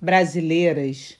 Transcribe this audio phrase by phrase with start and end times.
[0.00, 1.16] brasileiras,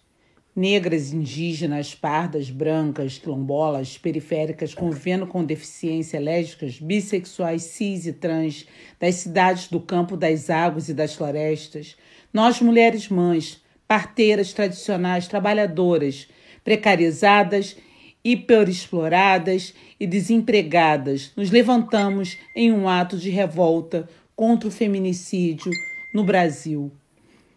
[0.54, 8.66] negras, indígenas, pardas, brancas, quilombolas, periféricas, convivendo com deficiência, lésbicas, bissexuais, cis e trans,
[8.98, 11.96] das cidades, do campo, das águas e das florestas,
[12.32, 16.26] nós, mulheres mães, parteiras tradicionais, trabalhadoras,
[16.64, 17.76] precarizadas,
[18.24, 25.70] hiperexploradas e desempregadas, nos levantamos em um ato de revolta contra o feminicídio
[26.12, 26.90] no Brasil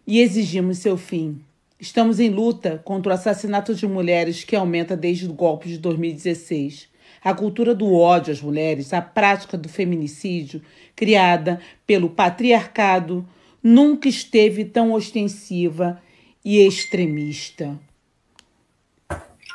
[0.06, 1.40] e exigimos seu fim.
[1.78, 6.88] Estamos em luta contra o assassinato de mulheres que aumenta desde o golpe de 2016.
[7.22, 10.62] A cultura do ódio às mulheres, a prática do feminicídio,
[10.94, 13.26] criada pelo patriarcado,
[13.62, 16.00] nunca esteve tão ostensiva
[16.44, 17.78] e extremista.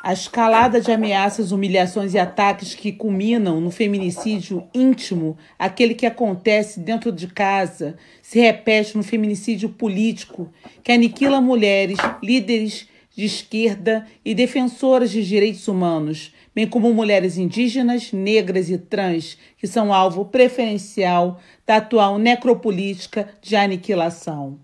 [0.00, 6.78] A escalada de ameaças, humilhações e ataques que culminam no feminicídio íntimo, aquele que acontece
[6.78, 10.52] dentro de casa, se repete no feminicídio político,
[10.84, 18.12] que aniquila mulheres, líderes de esquerda e defensoras de direitos humanos, bem como mulheres indígenas,
[18.12, 24.60] negras e trans, que são alvo preferencial da atual necropolítica de aniquilação.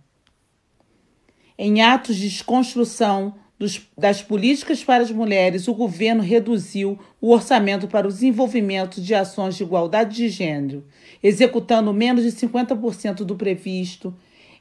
[1.58, 7.88] Em atos de desconstrução, dos, das políticas para as mulheres, o governo reduziu o orçamento
[7.88, 10.84] para o desenvolvimento de ações de igualdade de gênero,
[11.22, 14.14] executando menos de 50% do previsto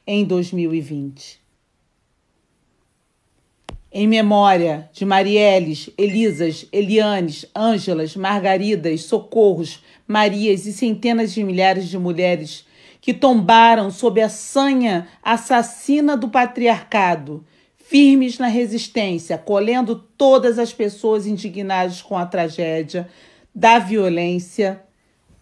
[0.06, 1.38] em 2020.
[3.92, 11.98] Em memória de Marieles, Elisas, Elianes, Ângelas, Margaridas, Socorros, Marias e centenas de milhares de
[11.98, 12.64] mulheres
[13.02, 17.44] que tombaram sob a sanha assassina do patriarcado
[17.94, 23.08] firmes na resistência, colhendo todas as pessoas indignadas com a tragédia
[23.54, 24.82] da violência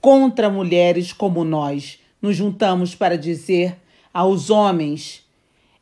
[0.02, 1.98] contra mulheres como nós.
[2.20, 3.78] Nos juntamos para dizer
[4.12, 5.26] aos homens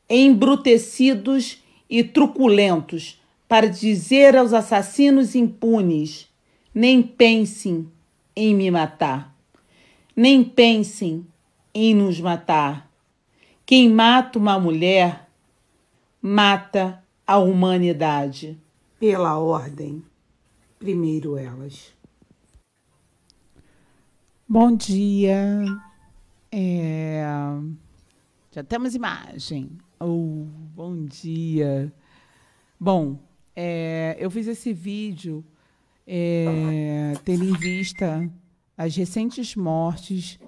[0.08, 1.58] embrutecidos
[1.90, 6.28] e truculentos, para dizer aos assassinos impunes:
[6.72, 7.88] nem pensem
[8.36, 9.34] em me matar,
[10.14, 11.26] nem pensem
[11.74, 12.88] em nos matar.
[13.66, 15.29] Quem mata uma mulher
[16.20, 18.60] mata a humanidade.
[18.98, 20.04] Pela ordem,
[20.78, 21.94] primeiro elas.
[24.46, 25.64] Bom dia.
[26.52, 27.22] É...
[28.50, 29.70] Já temos imagem.
[29.98, 30.44] Oh,
[30.74, 31.92] bom dia.
[32.78, 33.18] Bom,
[33.54, 35.44] é, eu fiz esse vídeo
[36.06, 38.28] é, tendo em vista
[38.76, 40.38] as recentes mortes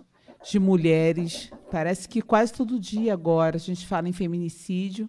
[0.50, 1.50] de mulheres.
[1.70, 5.08] Parece que quase todo dia agora a gente fala em feminicídio.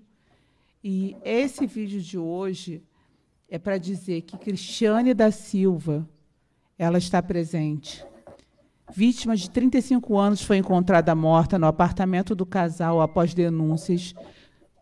[0.83, 2.83] E esse vídeo de hoje
[3.47, 6.05] é para dizer que Cristiane da Silva
[6.77, 8.05] ela está presente.
[8.93, 14.13] Vítima de 35 anos foi encontrada morta no apartamento do casal após denúncias.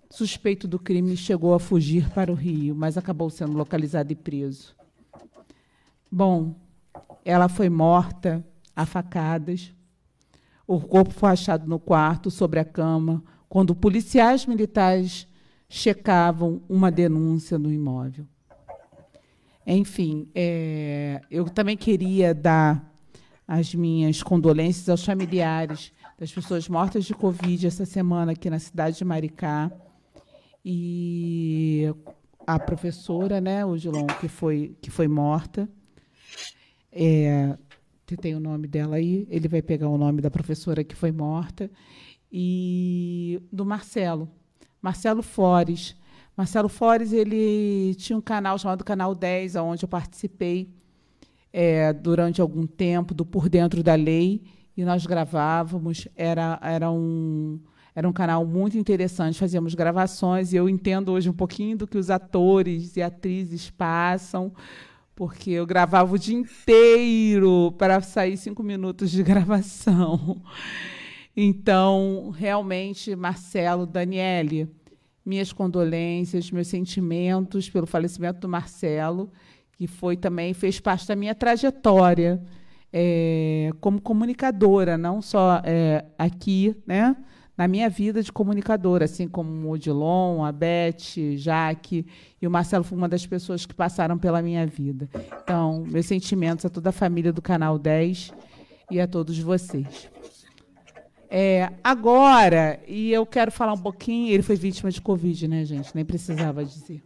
[0.10, 4.76] Suspeito do crime chegou a fugir para o Rio, mas acabou sendo localizado e preso.
[6.12, 6.56] Bom,
[7.24, 8.44] ela foi morta
[8.76, 9.72] a facadas.
[10.66, 15.28] O corpo foi achado no quarto, sobre a cama, quando policiais militares
[15.72, 18.28] checavam uma denúncia no imóvel.
[19.66, 22.94] Enfim, é, eu também queria dar
[23.48, 28.98] as minhas condolências aos familiares das pessoas mortas de Covid essa semana aqui na cidade
[28.98, 29.72] de Maricá.
[30.64, 31.90] E
[32.46, 33.78] a professora, né, o
[34.20, 35.70] que foi, que foi morta.
[36.92, 37.58] É,
[38.18, 41.72] tem o nome dela aí, ele vai pegar o nome da professora que foi morta.
[42.30, 44.30] E do Marcelo,
[44.82, 45.96] Marcelo Fores.
[46.36, 50.70] Marcelo Fores ele tinha um canal chamado Canal 10, onde eu participei
[51.54, 54.42] é, durante algum tempo do Por Dentro da Lei,
[54.76, 56.08] e nós gravávamos.
[56.16, 57.60] Era, era, um,
[57.94, 61.98] era um canal muito interessante, fazíamos gravações, e eu entendo hoje um pouquinho do que
[61.98, 64.52] os atores e atrizes passam,
[65.14, 70.42] porque eu gravava o dia inteiro para sair cinco minutos de gravação.
[71.36, 74.70] Então, realmente, Marcelo, Daniele,
[75.32, 79.32] minhas condolências, meus sentimentos pelo falecimento do Marcelo,
[79.72, 82.44] que foi também fez parte da minha trajetória
[82.92, 87.16] é, como comunicadora, não só é, aqui, né,
[87.58, 92.06] na minha vida de comunicadora, assim como o Odilon, a Beth, Jaque
[92.42, 95.10] e o Marcelo foi uma das pessoas que passaram pela minha vida.
[95.42, 98.34] Então, meus sentimentos a toda a família do Canal 10
[98.90, 100.10] e a todos vocês.
[101.34, 105.96] É, agora, e eu quero falar um pouquinho, ele foi vítima de Covid, né, gente?
[105.96, 107.02] Nem precisava dizer.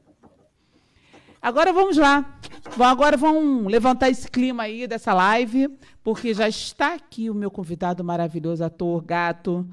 [1.39, 2.39] Agora vamos lá.
[2.79, 5.69] Agora vamos levantar esse clima aí dessa live,
[6.03, 9.63] porque já está aqui o meu convidado maravilhoso, ator, gato,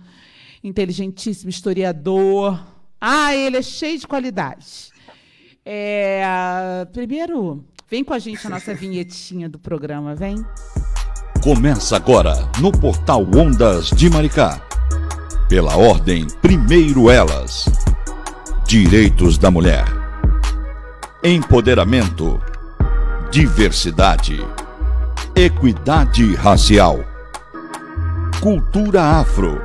[0.63, 2.63] inteligentíssimo, historiador,
[3.01, 4.93] Ah, ele é cheio de qualidades.
[5.65, 10.37] É, primeiro, vem com a gente a nossa vinhetinha do programa, vem.
[11.43, 14.61] Começa agora no Portal Ondas de Maricá.
[15.49, 17.69] Pela ordem, primeiro elas.
[18.65, 19.85] Direitos da mulher.
[21.21, 22.41] Empoderamento.
[23.29, 24.41] Diversidade.
[25.35, 27.01] Equidade racial.
[28.41, 29.61] Cultura afro.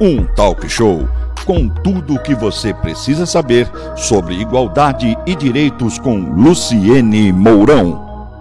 [0.00, 1.08] Um talk show
[1.46, 8.34] com tudo o que você precisa saber sobre igualdade e direitos com Luciene Mourão.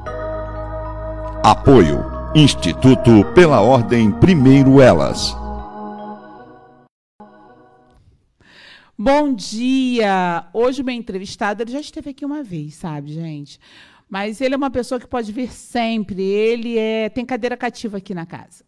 [1.44, 5.36] Apoio Instituto pela Ordem Primeiro Elas.
[8.96, 10.46] Bom dia!
[10.54, 13.60] Hoje o meu entrevistado, ele já esteve aqui uma vez, sabe, gente?
[14.08, 16.22] Mas ele é uma pessoa que pode vir sempre.
[16.22, 18.64] Ele é, tem cadeira cativa aqui na casa.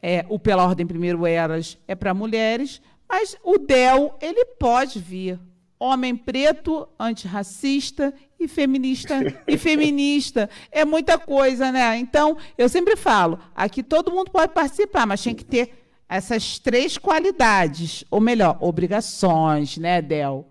[0.00, 5.38] É, o Pela Ordem Primeiro Elas é para mulheres, mas o DEL, ele pode vir.
[5.78, 8.14] Homem preto, antirracista
[8.44, 9.14] e feminista
[9.46, 10.48] e feminista.
[10.70, 11.96] É muita coisa, né?
[11.98, 16.98] Então, eu sempre falo, aqui todo mundo pode participar, mas tem que ter essas três
[16.98, 20.48] qualidades, ou melhor, obrigações, né, Del?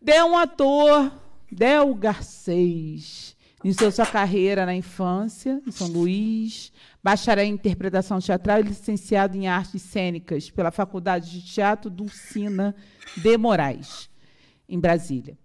[0.00, 1.12] Del é um ator,
[1.50, 6.72] Del Garcês, iniciou sua carreira na infância, em São Luís,
[7.02, 12.74] bacharel em interpretação teatral e licenciado em artes cênicas pela Faculdade de Teatro Dulcina
[13.16, 14.08] de Moraes,
[14.68, 15.36] em Brasília.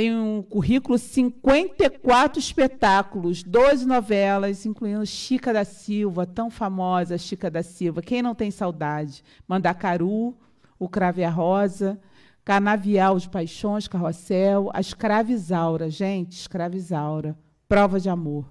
[0.00, 7.62] Tem um currículo 54 espetáculos, 12 novelas, incluindo Chica da Silva, tão famosa Chica da
[7.62, 8.00] Silva.
[8.00, 9.22] Quem não tem saudade?
[9.46, 10.34] Mandacaru,
[10.78, 12.00] O Crave a Rosa,
[12.42, 15.90] Canavial de Paixões, Carrossel, A Escravizaura.
[15.90, 17.38] Gente, Escravizaura.
[17.68, 18.50] Prova de Amor.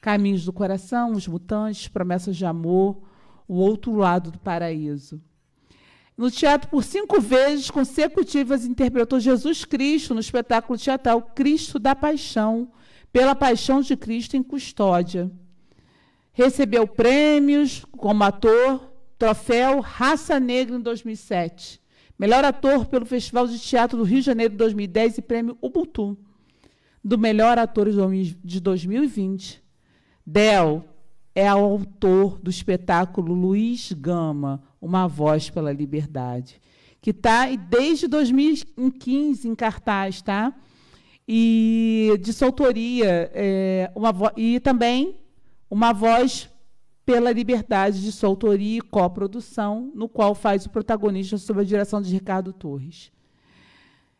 [0.00, 3.02] Caminhos do Coração, Os Mutantes, Promessas de Amor,
[3.48, 5.20] O Outro Lado do Paraíso.
[6.16, 12.70] No teatro, por cinco vezes consecutivas, interpretou Jesus Cristo no espetáculo teatral Cristo da Paixão,
[13.12, 15.30] pela Paixão de Cristo em Custódia.
[16.32, 21.80] Recebeu prêmios como ator, troféu Raça Negra em 2007.
[22.16, 26.16] Melhor ator pelo Festival de Teatro do Rio de Janeiro em 2010 e prêmio Ubuntu.
[27.02, 29.62] Do melhor ator de 2020.
[30.24, 30.84] Del
[31.34, 36.60] é autor do espetáculo Luiz Gama, Uma Voz pela Liberdade,
[37.00, 40.54] que está desde 2015 em cartaz, tá?
[41.26, 45.16] E de sua autoria, é, uma e também
[45.70, 46.50] Uma Voz
[47.06, 52.02] pela Liberdade, de sua autoria e coprodução, no qual faz o protagonista sob a direção
[52.02, 53.10] de Ricardo Torres.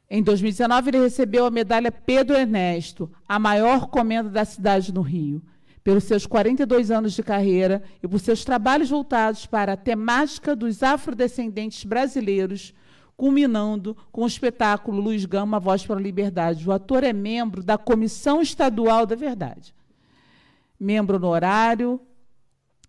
[0.09, 5.43] Em 2019, ele recebeu a medalha Pedro Ernesto, a maior comenda da cidade no Rio
[5.85, 10.83] pelos seus 42 anos de carreira e por seus trabalhos voltados para a temática dos
[10.83, 12.75] afrodescendentes brasileiros,
[13.15, 16.67] culminando com o espetáculo Luiz Gama, Voz para a Liberdade.
[16.67, 19.75] O ator é membro da Comissão Estadual da Verdade.
[20.81, 22.01] Membro honorário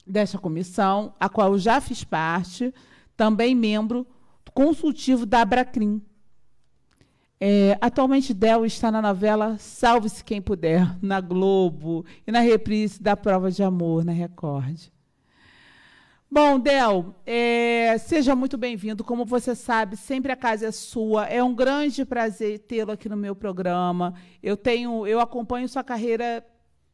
[0.07, 2.73] desta comissão, a qual eu já fiz parte,
[3.17, 4.07] também membro
[4.53, 6.01] consultivo da Abracrim,
[7.39, 13.17] é, atualmente, Del está na novela Salve-se Quem Puder, na Globo, e na reprise da
[13.17, 14.79] Prova de Amor, na Record.
[16.31, 19.03] Bom, Del, é, seja muito bem-vindo.
[19.03, 21.25] Como você sabe, sempre a casa é sua.
[21.25, 24.13] É um grande prazer tê-lo aqui no meu programa.
[24.41, 26.45] Eu tenho, eu acompanho sua carreira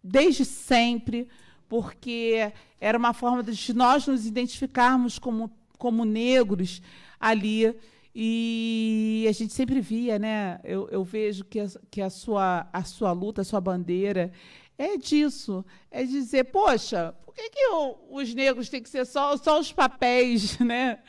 [0.03, 1.27] desde sempre,
[1.69, 6.81] porque era uma forma de nós nos identificarmos como, como negros
[7.19, 7.75] ali
[8.13, 10.59] e a gente sempre via, né?
[10.63, 14.31] Eu, eu vejo que, a, que a, sua, a sua luta, a sua bandeira
[14.77, 15.63] é disso.
[15.89, 17.67] É dizer, poxa, por que, que
[18.09, 20.99] os negros têm que ser só, só os papéis né,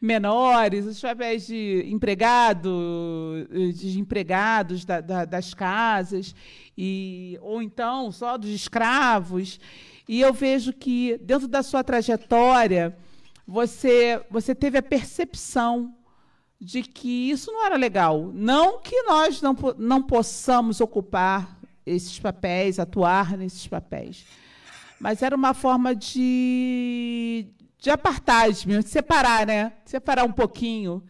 [0.00, 6.34] menores, os papéis de empregado, de empregados da, da, das casas,
[6.78, 9.58] e, ou então só dos escravos?
[10.08, 12.96] E eu vejo que, dentro da sua trajetória,
[13.46, 15.94] você, você teve a percepção
[16.64, 18.30] de que isso não era legal.
[18.32, 24.24] Não que nós não, não possamos ocupar esses papéis, atuar nesses papéis.
[24.98, 27.46] Mas era uma forma de,
[27.78, 29.74] de apartheid, de separar, né?
[29.84, 31.02] Separar um pouquinho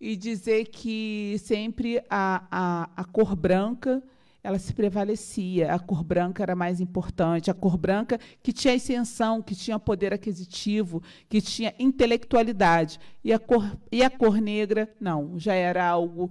[0.00, 4.00] e dizer que sempre a, a, a cor branca
[4.42, 5.72] ela se prevalecia.
[5.72, 7.50] A cor branca era mais importante.
[7.50, 12.98] A cor branca que tinha ascensão, que tinha poder aquisitivo, que tinha intelectualidade.
[13.22, 16.30] E a cor, e a cor negra, não, já era algo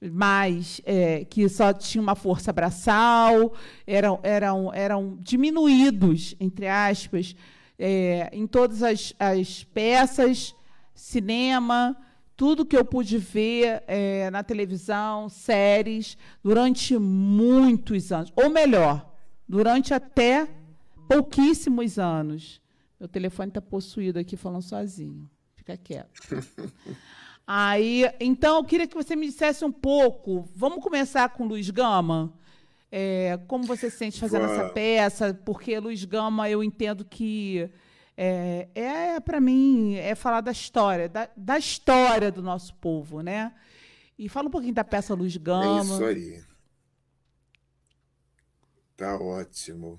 [0.00, 3.54] mais é, que só tinha uma força braçal,
[3.86, 7.34] eram, eram, eram diminuídos, entre aspas,
[7.78, 10.54] é, em todas as, as peças,
[10.94, 11.96] cinema,
[12.36, 18.32] tudo que eu pude ver é, na televisão, séries, durante muitos anos.
[18.34, 19.14] Ou melhor,
[19.48, 20.48] durante até
[21.08, 22.60] pouquíssimos anos.
[22.98, 25.28] Meu telefone está possuído aqui falando sozinho.
[25.54, 26.20] Fica quieto.
[27.46, 30.48] Aí, então, eu queria que você me dissesse um pouco.
[30.56, 32.32] Vamos começar com Luiz Gama.
[32.90, 35.34] É, como você se sente fazendo essa peça?
[35.34, 37.68] Porque Luiz Gama, eu entendo que
[38.16, 43.52] é, é para mim, é falar da história, da, da, história do nosso povo, né?
[44.18, 45.80] E fala um pouquinho da peça Luz Gama.
[45.80, 46.44] É isso aí.
[48.96, 49.98] Tá ótimo.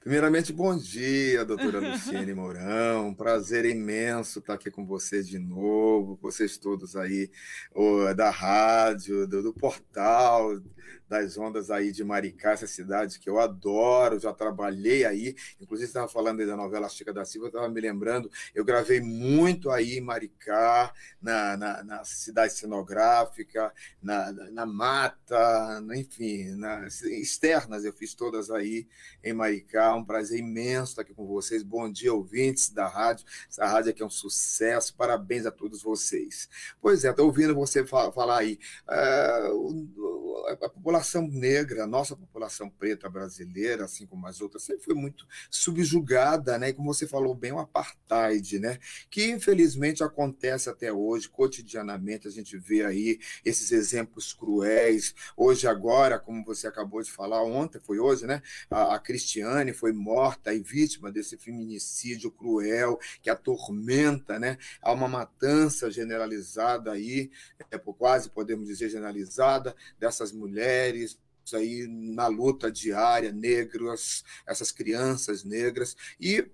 [0.00, 3.12] Primeiramente, bom dia, doutora Luciene Mourão.
[3.12, 7.30] Prazer imenso estar aqui com vocês de novo, vocês todos aí
[8.16, 10.58] da rádio, do, do portal,
[11.10, 16.06] das ondas aí de Maricá, essa cidade que eu adoro, já trabalhei aí, inclusive estava
[16.06, 20.00] falando aí da novela Chica da Silva, estava me lembrando, eu gravei muito aí em
[20.00, 28.48] Maricá, na, na, na cidade cenográfica, na, na, mata, enfim, nas externas, eu fiz todas
[28.48, 28.86] aí
[29.24, 33.66] em Maricá, um prazer imenso estar aqui com vocês, bom dia ouvintes da rádio, essa
[33.66, 36.48] rádio aqui é um sucesso, parabéns a todos vocês.
[36.80, 40.09] Pois é, estou ouvindo você falar aí, uh,
[40.48, 45.26] a população negra, a nossa população preta brasileira, assim como as outras, sempre foi muito
[45.50, 46.70] subjugada, né?
[46.70, 48.78] E como você falou bem, o apartheid, né?
[49.10, 55.14] Que infelizmente acontece até hoje, cotidianamente, a gente vê aí esses exemplos cruéis.
[55.36, 58.42] Hoje, agora, como você acabou de falar, ontem foi hoje, né?
[58.70, 64.58] A, a Cristiane foi morta e vítima desse feminicídio cruel que atormenta, né?
[64.82, 67.30] Há uma matança generalizada aí,
[67.70, 71.18] é, quase podemos dizer generalizada, dessas mulheres
[71.50, 76.46] mulheres aí na luta diária, negras, essas crianças negras, e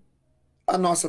[0.68, 1.08] a nossa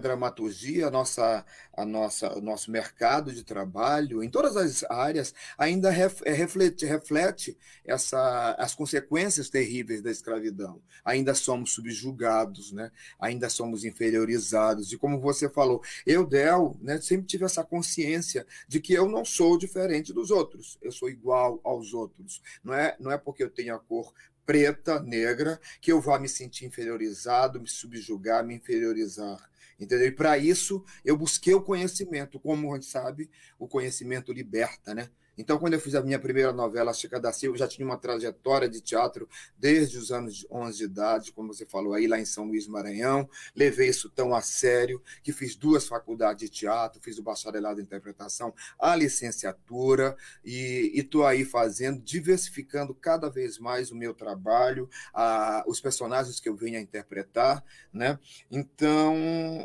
[0.00, 5.92] dramaturgia, a nossa, a nossa, o nosso mercado de trabalho, em todas as áreas, ainda
[5.92, 10.80] é, reflete, reflete essa, as consequências terríveis da escravidão.
[11.04, 12.92] Ainda somos subjugados, né?
[13.18, 14.92] ainda somos inferiorizados.
[14.92, 19.24] E como você falou, eu, Del, né, sempre tive essa consciência de que eu não
[19.24, 22.40] sou diferente dos outros, eu sou igual aos outros.
[22.62, 24.14] Não é, não é porque eu tenho a cor
[24.46, 29.38] preta, negra, que eu vá me sentir inferiorizado, me subjugar, me inferiorizar.
[29.78, 30.06] Entendeu?
[30.06, 32.38] E para isso eu busquei o conhecimento.
[32.38, 35.10] Como a gente sabe, o conhecimento liberta, né?
[35.36, 37.96] Então, quando eu fiz a minha primeira novela, Chica da Silva, eu já tinha uma
[37.96, 42.24] trajetória de teatro desde os anos 11 de idade, como você falou aí, lá em
[42.24, 43.28] São Luís Maranhão.
[43.54, 47.84] Levei isso tão a sério que fiz duas faculdades de teatro, fiz o bacharelado em
[47.84, 55.64] interpretação, a licenciatura, e estou aí fazendo, diversificando cada vez mais o meu trabalho, a,
[55.66, 58.18] os personagens que eu venho a interpretar, né?
[58.50, 59.14] Então,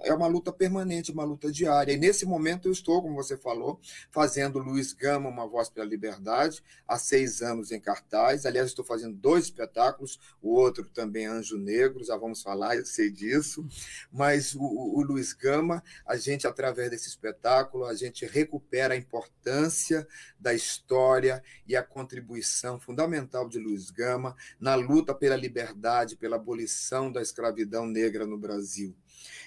[0.04, 1.94] é uma luta permanente, uma luta diária.
[1.94, 3.80] E nesse momento eu estou, como você falou,
[4.12, 8.46] fazendo Luiz Gama, uma voz Voz pela Liberdade, há seis anos em cartaz.
[8.46, 13.12] Aliás, estou fazendo dois espetáculos, o outro também Anjo Negro, já vamos falar, eu sei
[13.12, 13.68] disso.
[14.10, 20.08] Mas o, o Luiz Gama, a gente, através desse espetáculo, a gente recupera a importância
[20.39, 27.12] da história e a contribuição fundamental de Luiz Gama na luta pela liberdade, pela abolição
[27.12, 28.96] da escravidão negra no Brasil.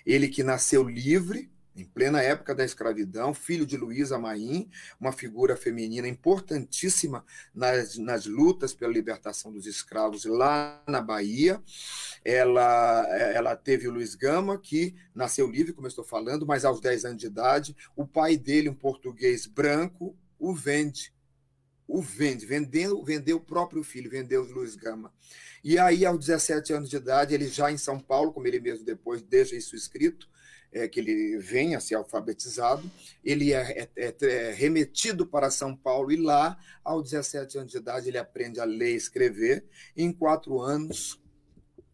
[0.05, 4.69] Ele que nasceu livre, em plena época da escravidão, filho de Luísa Maim,
[5.01, 7.25] uma figura feminina importantíssima
[7.55, 11.63] nas, nas lutas pela libertação dos escravos lá na Bahia.
[12.25, 16.81] Ela, ela teve o Luiz Gama, que nasceu livre, como eu estou falando, mas aos
[16.81, 21.13] 10 anos de idade, o pai dele, um português branco, o vende.
[21.89, 25.13] O vende, vendeu, vendeu o próprio filho, vendeu o Luiz Gama.
[25.65, 28.85] E aí, aos 17 anos de idade, ele já em São Paulo, como ele mesmo
[28.85, 30.29] depois deixa isso escrito,
[30.73, 32.91] é, que ele venha a ser alfabetizado,
[33.23, 37.79] ele é, é, é, é, remetido para São Paulo e lá, aos 17 anos de
[37.79, 39.65] idade, ele aprende a ler e escrever.
[39.97, 41.21] E em quatro anos,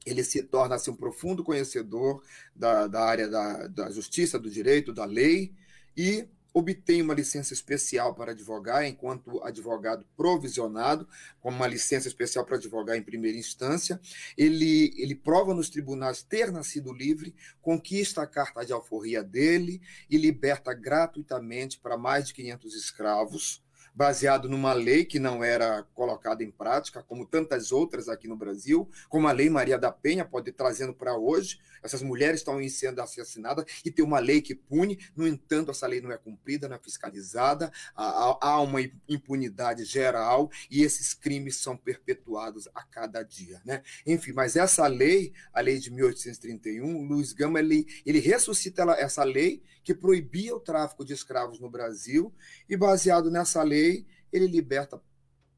[0.07, 2.23] ele se torna assim, um profundo conhecedor
[2.55, 5.53] da, da área da, da justiça, do direito, da lei,
[5.97, 11.09] e obtém uma licença especial para advogar, enquanto advogado provisionado,
[11.41, 14.01] com uma licença especial para advogar em primeira instância.
[14.37, 20.17] Ele, ele prova nos tribunais ter nascido livre, conquista a carta de alforria dele e
[20.17, 23.63] liberta gratuitamente para mais de 500 escravos
[23.99, 28.89] baseado numa lei que não era colocada em prática, como tantas outras aqui no Brasil,
[29.09, 31.59] como a Lei Maria da Penha pode trazendo para hoje.
[31.83, 36.01] Essas mulheres estão sendo assassinadas e tem uma lei que pune, no entanto, essa lei
[36.01, 42.69] não é cumprida, não é fiscalizada, há uma impunidade geral e esses crimes são perpetuados
[42.77, 43.61] a cada dia.
[43.65, 43.83] Né?
[44.07, 49.61] Enfim, mas essa lei, a lei de 1831, Luiz Gama, ele, ele ressuscita essa lei
[49.89, 52.31] que proibia o tráfico de escravos no Brasil
[52.69, 53.88] e, baseado nessa lei,
[54.33, 55.01] ele liberta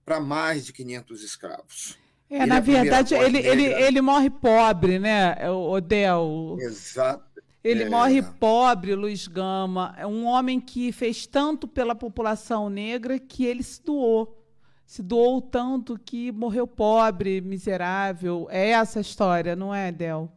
[0.05, 1.99] para mais de 500 escravos.
[2.29, 6.57] É, ele na é verdade, ele, ele, ele morre pobre, né, Odel?
[6.61, 7.31] Exato.
[7.63, 7.89] Ele é.
[7.91, 9.95] morre pobre, Luiz Gama.
[9.99, 14.37] É um homem que fez tanto pela população negra que ele se doou.
[14.87, 18.49] Se doou tanto que morreu pobre, miserável.
[18.51, 20.33] É essa a história, não é, Del?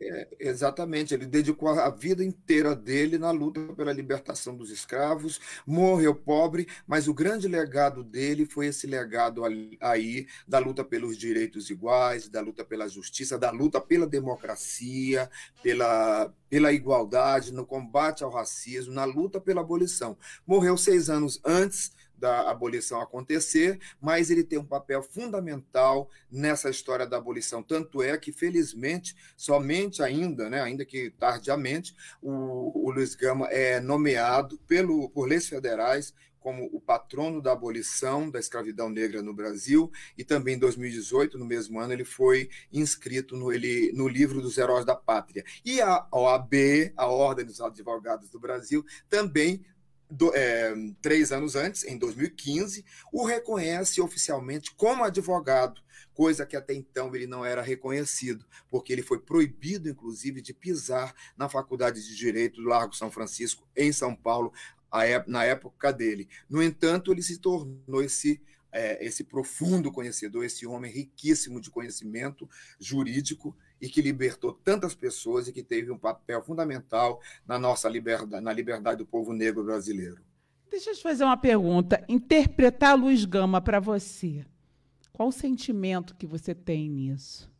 [0.00, 6.14] É, exatamente, ele dedicou a vida inteira dele na luta pela libertação dos escravos, morreu
[6.14, 9.42] pobre, mas o grande legado dele foi esse legado
[9.80, 15.28] aí da luta pelos direitos iguais, da luta pela justiça, da luta pela democracia,
[15.64, 20.16] pela, pela igualdade, no combate ao racismo, na luta pela abolição.
[20.46, 27.06] Morreu seis anos antes da abolição acontecer, mas ele tem um papel fundamental nessa história
[27.06, 27.62] da abolição.
[27.62, 33.80] Tanto é que, felizmente, somente ainda, né, ainda que tardiamente, o, o Luiz Gama é
[33.80, 39.90] nomeado pelo, por leis federais como o patrono da abolição da escravidão negra no Brasil,
[40.16, 44.56] e também em 2018, no mesmo ano, ele foi inscrito no, ele, no livro dos
[44.56, 45.44] Heróis da Pátria.
[45.64, 46.54] E a OAB,
[46.96, 49.62] a Ordem dos Advogados do Brasil, também
[50.10, 55.80] do, é, três anos antes, em 2015, o reconhece oficialmente como advogado,
[56.14, 61.14] coisa que até então ele não era reconhecido, porque ele foi proibido, inclusive, de pisar
[61.36, 64.52] na Faculdade de Direito do Largo São Francisco, em São Paulo,
[65.26, 66.28] na época dele.
[66.48, 72.48] No entanto, ele se tornou esse é, esse profundo conhecedor, esse homem riquíssimo de conhecimento
[72.78, 78.44] jurídico e que libertou tantas pessoas e que teve um papel fundamental na nossa liberdade,
[78.44, 80.18] na liberdade do povo negro brasileiro.
[80.70, 82.04] Deixa eu te fazer uma pergunta.
[82.08, 84.44] Interpretar Luz Gama para você,
[85.12, 87.50] qual o sentimento que você tem nisso?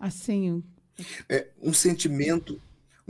[0.00, 0.64] Assim.
[1.28, 2.60] É um sentimento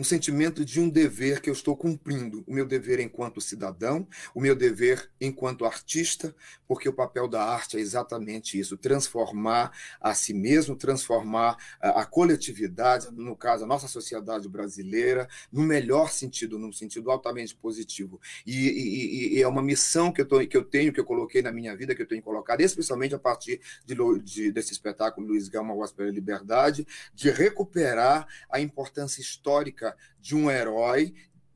[0.00, 4.40] um sentimento de um dever que eu estou cumprindo, o meu dever enquanto cidadão, o
[4.40, 6.34] meu dever enquanto artista,
[6.66, 12.06] porque o papel da arte é exatamente isso, transformar a si mesmo, transformar a, a
[12.06, 18.18] coletividade, no caso a nossa sociedade brasileira, no melhor sentido, num sentido altamente positivo.
[18.46, 21.42] E, e, e é uma missão que eu, tô, que eu tenho, que eu coloquei
[21.42, 25.46] na minha vida, que eu tenho colocado, especialmente a partir de, de, desse espetáculo Luiz
[25.46, 29.89] Gama, Gospel Liberdade, de recuperar a importância histórica
[30.20, 31.14] de um herói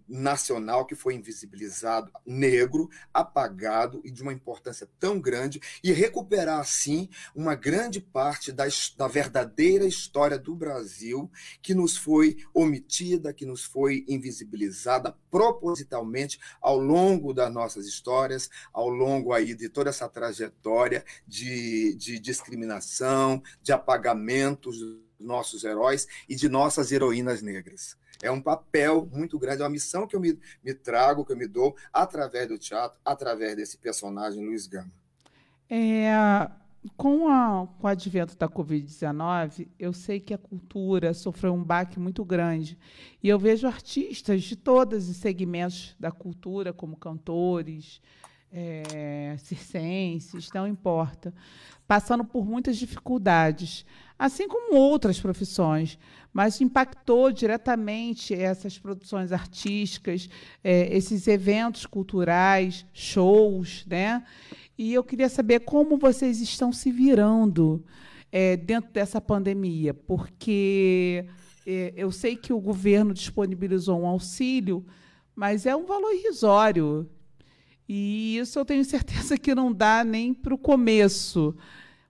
[0.08, 7.08] nacional que foi invisibilizado, negro, apagado e de uma importância tão grande, e recuperar, assim,
[7.34, 8.64] uma grande parte da,
[8.96, 11.30] da verdadeira história do Brasil
[11.62, 18.88] que nos foi omitida, que nos foi invisibilizada propositalmente ao longo das nossas histórias, ao
[18.88, 26.34] longo aí de toda essa trajetória de, de discriminação, de apagamentos dos nossos heróis e
[26.34, 30.38] de nossas heroínas negras é um papel muito grande, é uma missão que eu me,
[30.62, 34.90] me trago, que eu me dou através do teatro, através desse personagem Luiz Gama.
[35.68, 36.12] É,
[36.96, 41.98] com, a, com o advento da Covid-19, eu sei que a cultura sofreu um baque
[41.98, 42.78] muito grande.
[43.22, 48.00] E eu vejo artistas de todos os segmentos da cultura, como cantores,
[48.54, 51.34] é, circenses, não importa,
[51.88, 53.84] passando por muitas dificuldades,
[54.16, 55.98] assim como outras profissões,
[56.32, 60.30] mas impactou diretamente essas produções artísticas,
[60.62, 64.24] é, esses eventos culturais, shows, né?
[64.78, 67.84] E eu queria saber como vocês estão se virando
[68.30, 71.26] é, dentro dessa pandemia, porque
[71.96, 74.84] eu sei que o governo disponibilizou um auxílio,
[75.34, 77.08] mas é um valor irrisório.
[77.88, 81.54] E isso eu tenho certeza que não dá nem para o começo.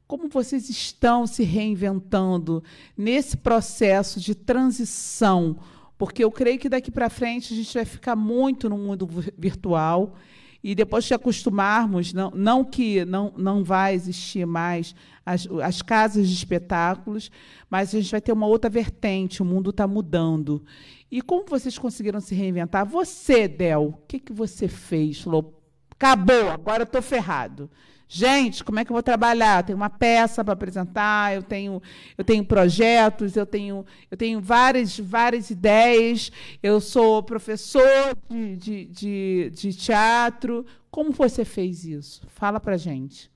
[0.06, 2.62] Como vocês estão se reinventando
[2.96, 5.58] nesse processo de transição?
[5.96, 9.08] Porque eu creio que daqui para frente a gente vai ficar muito no mundo
[9.38, 10.14] virtual
[10.62, 16.26] e depois de acostumarmos, não, não que não, não vai existir mais as, as casas
[16.26, 17.30] de espetáculos,
[17.68, 20.64] mas a gente vai ter uma outra vertente, o mundo está mudando.
[21.10, 22.86] E como vocês conseguiram se reinventar?
[22.86, 25.20] Você, Del, o que, que você fez?
[25.20, 25.63] Falou,
[25.98, 27.70] Acabou, agora eu estou ferrado.
[28.06, 29.60] Gente, como é que eu vou trabalhar?
[29.60, 31.82] Eu tenho uma peça para apresentar, eu tenho,
[32.16, 36.30] eu tenho projetos, eu tenho, eu tenho várias, várias ideias,
[36.62, 40.64] eu sou professor de, de, de, de teatro.
[40.90, 42.22] Como você fez isso?
[42.28, 43.33] Fala para gente.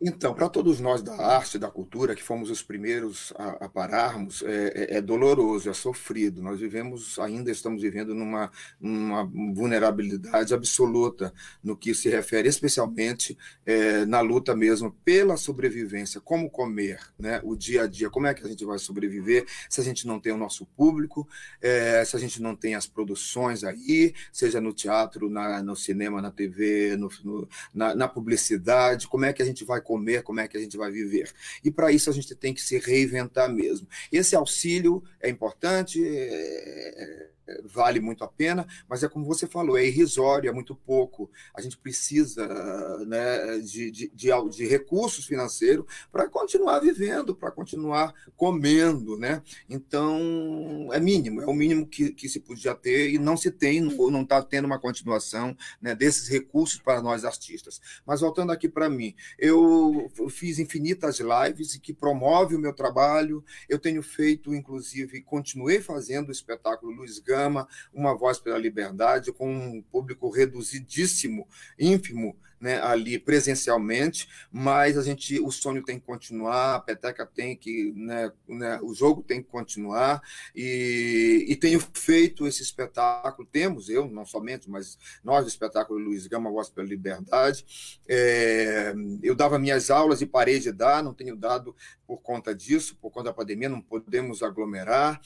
[0.00, 4.42] Então, para todos nós da arte, da cultura, que fomos os primeiros a, a pararmos,
[4.42, 6.40] é, é, é, doloroso, é sofrido.
[6.40, 8.48] Nós vivemos, ainda estamos vivendo numa,
[8.80, 11.34] numa vulnerabilidade absoluta
[11.64, 17.40] no que se refere, especialmente é, na luta mesmo pela sobrevivência, como comer, né?
[17.42, 20.20] o dia a dia, como é que a gente vai sobreviver se a gente não
[20.20, 21.28] tem o nosso público,
[21.60, 26.22] é, se a gente não tem as produções aí, seja no teatro, na, no cinema,
[26.22, 30.38] na TV, no, no, na, na publicidade, como é que a gente vai comer, como
[30.38, 31.32] é que a gente vai viver.
[31.64, 33.88] E para isso a gente tem que se reinventar mesmo.
[34.12, 37.30] Esse auxílio é importante, é,
[37.64, 41.30] vale muito a pena, mas é como você falou, é irrisório, é muito pouco.
[41.54, 42.46] A gente precisa
[43.06, 49.16] né, de, de, de, de recursos financeiros para continuar vivendo, para continuar comendo.
[49.16, 49.42] Né?
[49.68, 53.94] Então, é mínimo, é o mínimo que, que se podia ter e não se tem,
[53.98, 57.80] ou não está tendo uma continuação né, desses recursos para nós artistas.
[58.06, 63.78] Mas voltando aqui para mim, eu fiz infinitas lives que promove o meu trabalho, eu
[63.78, 69.48] tenho feito, inclusive, continuei fazendo o espetáculo Luiz Gama, programa Uma Voz pela Liberdade, com
[69.48, 71.46] um público reduzidíssimo,
[71.78, 77.56] ínfimo, né, ali presencialmente, mas a gente, o sonho tem que continuar, a peteca tem
[77.56, 80.20] que, né, né, o jogo tem que continuar,
[80.56, 86.26] e, e tenho feito esse espetáculo, temos, eu, não somente, mas nós do espetáculo Luiz
[86.26, 87.64] Gama, Voz pela Liberdade,
[88.08, 91.76] é, eu dava minhas aulas e parei de dar, não tenho dado
[92.08, 95.20] por conta disso, por conta da pandemia, não podemos aglomerar,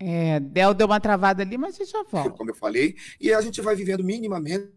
[0.00, 2.30] É, Del deu uma travada ali, mas a gente já volta.
[2.30, 4.70] Como eu falei, e a gente vai vivendo minimamente.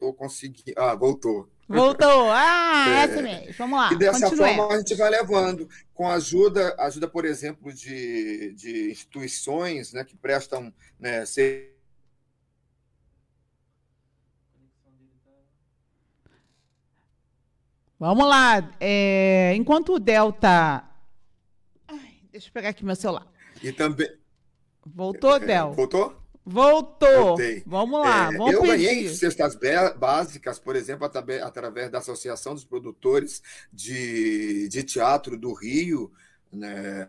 [0.00, 0.74] Ou conseguir.
[0.76, 1.48] Ah, voltou.
[1.68, 2.30] Voltou!
[2.36, 3.54] Ah, é, essa mesmo.
[3.56, 3.92] Vamos lá.
[3.92, 9.92] E dessa forma a gente vai levando, com ajuda, ajuda, por exemplo, de, de instituições
[9.92, 11.72] né, que prestam né, ser...
[17.98, 18.70] Vamos lá.
[18.80, 20.84] É, enquanto o Delta.
[21.88, 23.26] Ai, deixa eu pegar aqui meu celular.
[23.62, 24.23] E também.
[24.86, 25.72] Voltou, Del?
[25.72, 26.24] Voltou?
[26.44, 27.24] Voltou.
[27.24, 27.62] Voltei.
[27.64, 28.76] Vamos lá, é, vamos Eu pedir.
[28.76, 29.56] ganhei cestas
[29.96, 33.42] básicas, por exemplo, através da Associação dos Produtores
[33.72, 36.12] de, de Teatro do Rio,
[36.52, 37.08] né?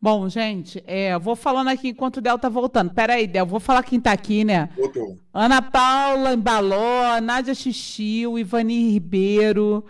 [0.00, 2.92] Bom, gente, é, vou falando aqui enquanto o Del tá voltando.
[2.92, 4.68] Peraí, Del, vou falar quem tá aqui, né?
[4.76, 5.18] Voltou.
[5.32, 9.82] Ana Paula Embaló, Nádia Xixi, Ivani Ribeiro,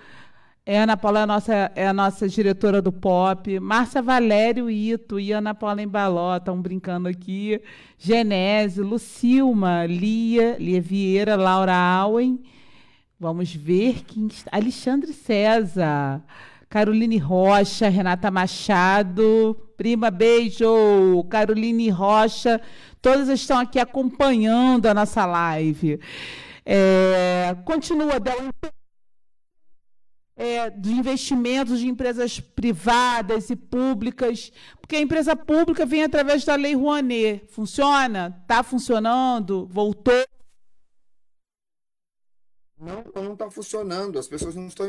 [0.66, 3.60] é, Ana Paula é a nossa, é a nossa diretora do pop.
[3.60, 7.60] Márcia Valério Ito e Ana Paula Embaló estão brincando aqui.
[7.98, 12.42] Genese, Lucilma, Lia, Lia Vieira, Laura Auen.
[13.20, 14.50] Vamos ver quem está.
[14.56, 16.22] Alexandre César.
[16.70, 22.60] Caroline Rocha, Renata Machado, prima, beijo, Caroline Rocha,
[23.00, 26.00] todas estão aqui acompanhando a nossa live.
[26.66, 28.50] É, continua, Del,
[30.36, 36.56] é, de investimentos de empresas privadas e públicas, porque a empresa pública vem através da
[36.56, 37.46] Lei Rouanet.
[37.48, 38.36] Funciona?
[38.42, 39.66] Está funcionando?
[39.66, 40.24] Voltou?
[42.78, 44.18] Não, não está funcionando.
[44.18, 44.86] As pessoas não estão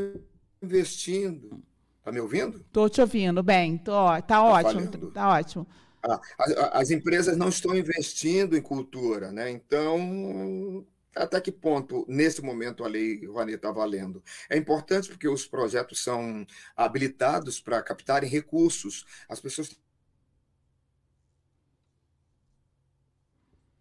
[0.62, 1.63] investindo.
[2.03, 2.63] Tá me ouvindo?
[2.71, 3.77] Tô te ouvindo, bem.
[3.77, 5.12] Tô, tá, tá ótimo, falhando.
[5.12, 5.67] tá ótimo.
[6.03, 9.49] Ah, as, as, empresas não estão investindo em cultura, né?
[9.49, 14.23] Então, até que ponto, nesse momento, a Lei Rouanet está valendo?
[14.49, 19.06] É importante porque os projetos são habilitados para captarem recursos.
[19.30, 19.75] As pessoas.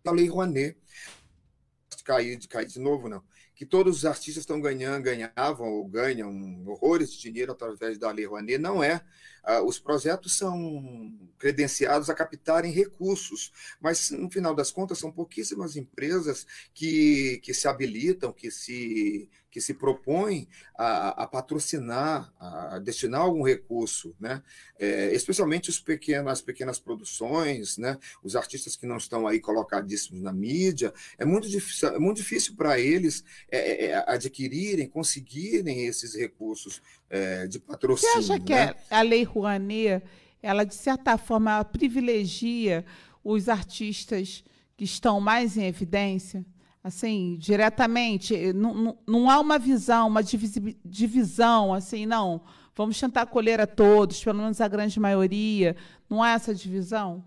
[0.07, 0.77] A Lei Rouanet.
[2.05, 7.13] Cair, cair de novo, não que todos os artistas estão ganhando, ganhavam ou ganham horrores
[7.13, 8.59] de dinheiro através da Lei Rouanet.
[8.59, 9.01] Não é.
[9.67, 16.47] Os projetos são credenciados a captarem recursos, mas no final das contas são pouquíssimas empresas
[16.73, 23.43] que, que se habilitam, que se, que se propõem a, a patrocinar, a destinar algum
[23.43, 24.43] recurso, né?
[24.77, 27.97] É, especialmente os pequenos, as pequenas produções, né?
[28.25, 32.57] os artistas que não estão aí colocadíssimos na mídia, é muito difícil, é muito difícil
[32.57, 38.15] para eles é, é, é, adquirirem, conseguirem esses recursos é, de patrocínio.
[38.15, 38.45] Você acha né?
[38.45, 40.03] que a Lei Rouanet,
[40.43, 42.85] ela de certa forma privilegia
[43.23, 44.45] os artistas
[44.77, 46.45] que estão mais em evidência?
[46.83, 52.43] Assim, diretamente, não, não, não há uma visão, uma divisão, assim, não,
[52.77, 55.75] vamos tentar acolher a todos, pelo menos a grande maioria,
[56.11, 57.25] não há essa divisão?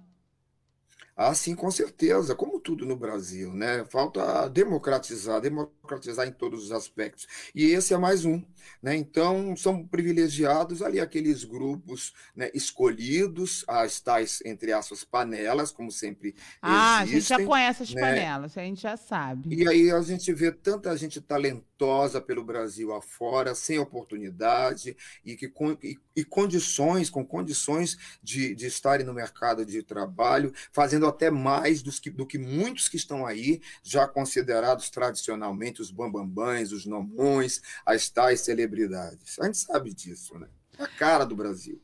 [1.19, 3.83] Ah, sim, com certeza, como tudo no Brasil, né?
[3.85, 5.41] Falta democratizar.
[5.87, 7.27] Democratizar em todos os aspectos.
[7.55, 8.43] E esse é mais um.
[8.81, 8.95] Né?
[8.95, 16.35] Então, são privilegiados ali aqueles grupos né, escolhidos, as tais, entre aspas, panelas, como sempre
[16.61, 18.01] Ah, existem, a gente já conhece as né?
[18.01, 19.55] panelas, a gente já sabe.
[19.55, 25.51] E aí a gente vê tanta gente talentosa pelo Brasil afora, sem oportunidade e, que,
[25.83, 31.81] e, e condições, com condições de, de estarem no mercado de trabalho, fazendo até mais
[31.81, 37.61] dos que, do que muitos que estão aí, já considerados tradicionalmente os bambambãs, os nomões,
[37.85, 39.39] as tais celebridades.
[39.39, 40.47] A gente sabe disso, né?
[40.77, 41.81] É a cara do Brasil.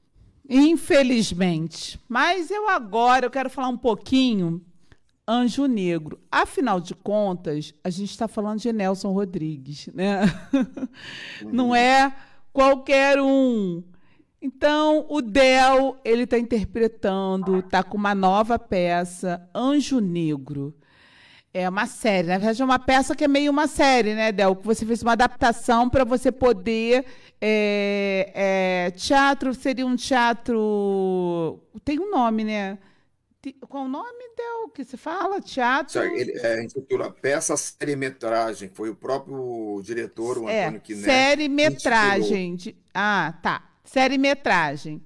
[0.48, 2.00] Infelizmente.
[2.08, 4.64] Mas eu agora eu quero falar um pouquinho
[5.28, 6.20] Anjo Negro.
[6.32, 10.22] Afinal de contas, a gente está falando de Nelson Rodrigues, né?
[11.52, 12.14] Não é
[12.52, 13.84] qualquer um.
[14.42, 20.76] Então, o Del, ele está interpretando, está com uma nova peça, Anjo Negro.
[21.54, 24.56] É uma série, na verdade é uma peça que é meio uma série, né, Del?
[24.56, 27.06] Que você fez uma adaptação para você poder.
[27.40, 28.32] é,
[28.88, 31.60] é, teatro seria um teatro.
[31.86, 32.80] Tem um nome, né?
[33.68, 34.70] Qual o nome, Del?
[34.70, 35.40] Que se fala?
[35.42, 36.02] Teatro.
[36.02, 38.72] Ele é, intitula Peça Série-Metragem.
[38.74, 41.04] Foi o próprio diretor, o É, Antônio Quiné.
[41.04, 42.56] série metragem.
[42.56, 42.76] De...
[42.94, 43.62] Ah, tá.
[43.84, 45.04] Série metragem.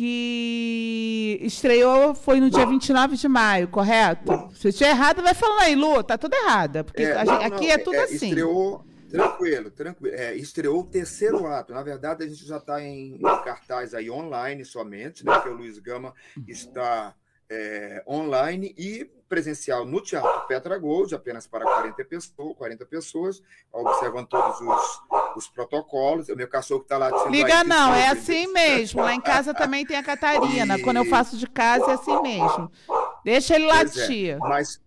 [0.00, 4.48] Que estreou foi no dia 29 de maio, correto?
[4.54, 6.82] Se eu estiver errado, vai falando aí, Lu, tá tudo errado.
[6.84, 8.28] Porque É, não, aqui não, é tudo assim.
[8.28, 10.16] Estreou, tranquilo, tranquilo.
[10.16, 11.74] É, estreou o terceiro ato.
[11.74, 15.34] Na verdade, a gente já está em, em cartaz aí online somente, né?
[15.34, 16.14] Porque o Luiz Gama
[16.48, 17.14] está
[17.50, 24.26] é, online e presencial no Teatro Petra Gold, apenas para 40 pessoas, 40 pessoas observando
[24.26, 25.00] todos os,
[25.36, 26.28] os protocolos.
[26.28, 28.52] O meu cachorro está latindo aí, Liga não, é assim gente.
[28.52, 29.02] mesmo.
[29.02, 30.76] Lá em casa também tem a Catarina.
[30.78, 32.70] E- Quando eu faço de casa é assim mesmo.
[33.24, 34.38] Deixa ele é, latir.
[34.40, 34.80] mas,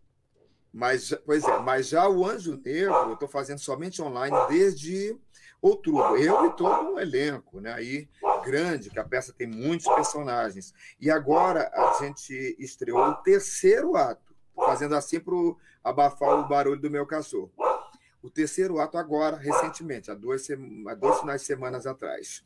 [0.73, 5.17] mas, já- pois é, mas já o Anjo Negro eu estou fazendo somente online desde
[5.61, 6.17] outubro.
[6.17, 7.71] Eu e todo um elenco, né?
[7.73, 8.09] Aí
[8.43, 10.73] grande, que a peça tem muitos personagens.
[10.99, 15.33] E agora a gente estreou o terceiro ato, fazendo assim para
[15.83, 17.51] abafar o barulho do meu cachorro.
[18.21, 20.47] O terceiro ato agora, recentemente, há dois,
[20.87, 22.41] há dois finais de semanas atrás.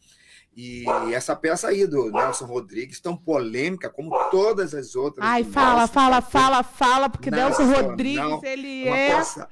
[0.56, 5.24] E essa peça aí do Nelson Rodrigues, tão polêmica como todas as outras.
[5.24, 9.16] Ai, fala, Nelson, fala, fala, fala, porque Nelson Nacional, Rodrigues, ele Uma é.
[9.18, 9.48] peça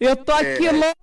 [0.00, 0.72] Eu tô aqui É.
[0.72, 0.99] louco.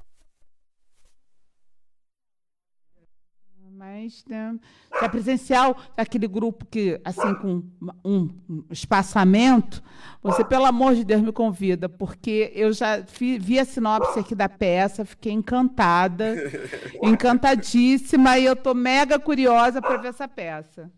[3.98, 4.56] Mas né,
[5.02, 7.64] já presencial, aquele grupo que, assim, com
[8.06, 8.30] um,
[8.70, 9.82] espaçamento,
[10.22, 14.36] você, pelo amor de Deus, me convida, porque eu já fi- vi a sinopse aqui
[14.36, 16.36] da peça, fiquei encantada,
[17.02, 20.92] encantadíssima, e eu tô mega curiosa para ver essa peça.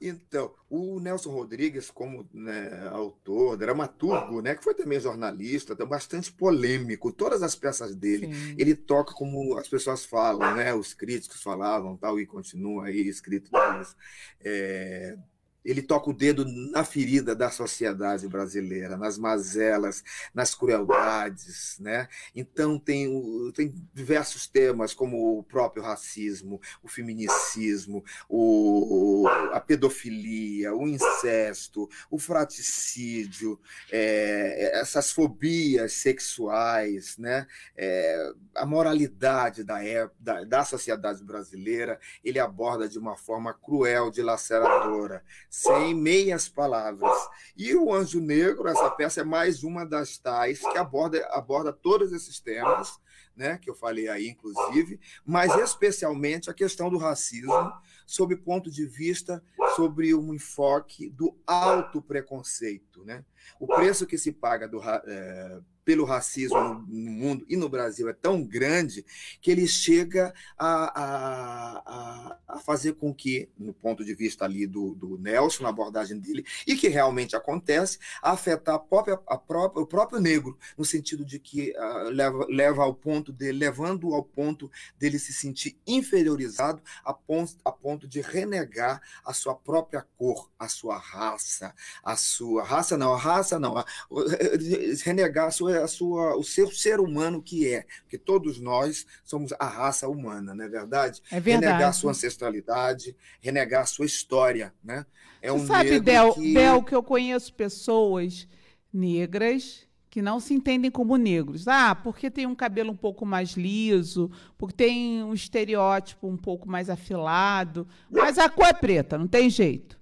[0.00, 7.12] Então, o Nelson Rodrigues, como né, autor, dramaturgo, né, que foi também jornalista, bastante polêmico,
[7.12, 8.54] todas as peças dele, Sim.
[8.56, 13.50] ele toca como as pessoas falam, né, os críticos falavam, tal, e continua aí escrito
[13.50, 13.94] deles.
[14.42, 15.18] É,
[15.64, 20.02] ele toca o dedo na ferida da sociedade brasileira, nas mazelas,
[20.34, 22.08] nas crueldades, né?
[22.34, 23.08] Então tem,
[23.54, 32.18] tem diversos temas como o próprio racismo, o feminicismo, o, a pedofilia, o incesto, o
[32.18, 33.58] fraticídio,
[33.90, 37.46] é, essas fobias sexuais, né?
[37.76, 44.10] É, a moralidade da, ép- da, da sociedade brasileira, ele aborda de uma forma cruel,
[44.10, 47.12] dilaceradora, sem meias palavras.
[47.56, 52.12] E o Anjo Negro, essa peça é mais uma das tais que aborda, aborda todos
[52.12, 52.98] esses temas,
[53.36, 57.72] né, que eu falei aí, inclusive, mas especialmente a questão do racismo,
[58.06, 59.42] sob ponto de vista
[59.74, 63.04] sobre um enfoque do autopreconceito.
[63.04, 63.24] Né?
[63.58, 68.12] O preço que se paga do, eh, pelo racismo no, mundo e no Brasil é
[68.12, 69.04] tão grande
[69.40, 74.94] que ele chega a, a, a, fazer com que, no ponto de vista ali do,
[74.94, 79.86] do Nelson, na abordagem dele, e que realmente acontece, afetar a própria, a própria, o
[79.86, 84.70] próprio negro, no sentido de que ah, leva, leva ao ponto dele, levando ao ponto
[84.98, 90.68] dele se sentir inferiorizado a ponto, a ponto de renegar a sua própria cor, a
[90.68, 93.84] sua raça, a sua raça não, a raça não, a-
[95.04, 99.52] renegar a sua, a sua, o seu ser humano que é, porque todos nós somos
[99.58, 101.22] a raça humana, não é verdade?
[101.30, 101.96] É Renegar a verdade.
[101.96, 105.06] sua ancestralidade, renegar a sua história, né?
[105.42, 106.54] É Você um sabe, Del, que...
[106.54, 108.46] Del, que eu conheço pessoas
[108.92, 111.68] negras que não se entendem como negros.
[111.68, 114.28] Ah, porque tem um cabelo um pouco mais liso,
[114.58, 119.48] porque tem um estereótipo um pouco mais afilado, mas a cor é preta, não tem
[119.48, 119.99] jeito.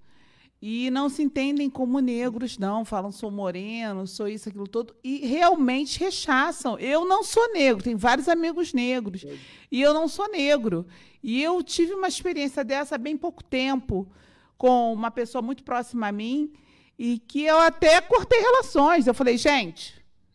[0.60, 2.84] E não se entendem como negros, não.
[2.84, 4.94] Falam, sou moreno, sou isso, aquilo todo.
[5.04, 6.78] E realmente rechaçam.
[6.78, 9.24] Eu não sou negro, tenho vários amigos negros.
[9.70, 10.84] E eu não sou negro.
[11.22, 14.08] E eu tive uma experiência dessa há bem pouco tempo,
[14.56, 16.52] com uma pessoa muito próxima a mim,
[16.98, 19.06] e que eu até cortei relações.
[19.06, 19.94] Eu falei, gente,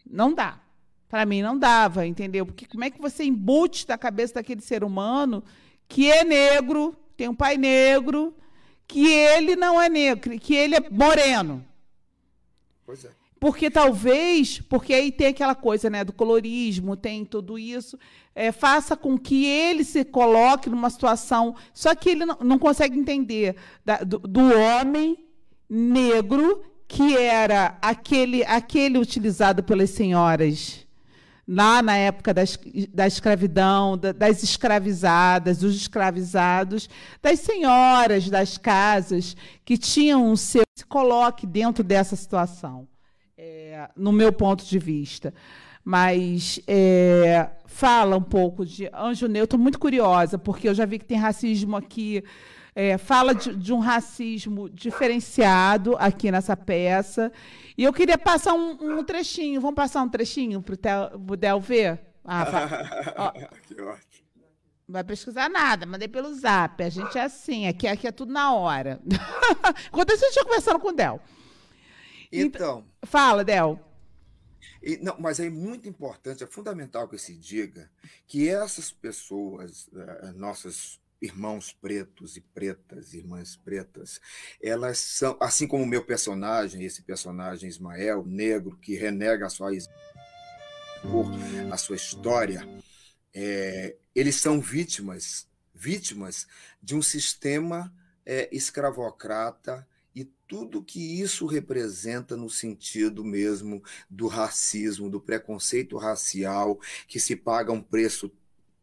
[0.09, 0.57] não dá.
[1.09, 2.45] Para mim não dava, entendeu?
[2.45, 5.43] Porque como é que você embute da cabeça daquele ser humano
[5.87, 8.33] que é negro, tem um pai negro,
[8.93, 11.65] que ele não é negro, que ele é moreno.
[12.85, 13.09] Pois é.
[13.39, 17.97] Porque talvez, porque aí tem aquela coisa né, do colorismo, tem tudo isso,
[18.35, 21.55] é, faça com que ele se coloque numa situação.
[21.73, 25.17] Só que ele não, não consegue entender da, do, do homem
[25.67, 30.82] negro que era aquele, aquele utilizado pelas senhoras
[31.47, 36.89] lá na época da, escravidão, da, das escravizadas, dos escravizados,
[37.21, 40.63] das senhoras das casas que tinham o seu.
[40.75, 42.87] Se coloque dentro dessa situação,
[43.37, 45.33] é, no meu ponto de vista.
[45.85, 50.97] Mas é, fala um pouco de Anjo Neu, estou muito curiosa, porque eu já vi
[50.97, 52.23] que tem racismo aqui.
[52.75, 57.31] É, fala de, de, um racismo diferenciado aqui nessa peça.
[57.77, 59.61] E eu queria passar um, um trechinho.
[59.61, 62.01] Vamos passar um trechinho para o Del ver?
[62.25, 63.33] Ah,
[63.67, 64.23] que ótimo.
[64.87, 66.83] Vai pesquisar nada, mandei pelo zap.
[66.83, 68.99] A gente é assim, aqui, aqui é tudo na hora.
[69.87, 71.21] Enquanto a gente conversando com o Del.
[72.31, 72.85] Então.
[73.03, 73.79] Fala, Del.
[74.81, 77.89] E, não, mas é muito importante, é fundamental que se diga
[78.27, 84.19] que essas pessoas, uh, nossas irmãos pretos e pretas, irmãs pretas,
[84.61, 89.71] elas são, assim como o meu personagem, esse personagem Ismael, negro, que renega a sua
[91.71, 92.67] a sua história,
[93.33, 96.45] é, eles são vítimas, vítimas
[96.81, 97.93] de um sistema
[98.25, 106.79] é, escravocrata e tudo que isso representa no sentido mesmo do racismo, do preconceito racial,
[107.07, 108.31] que se paga um preço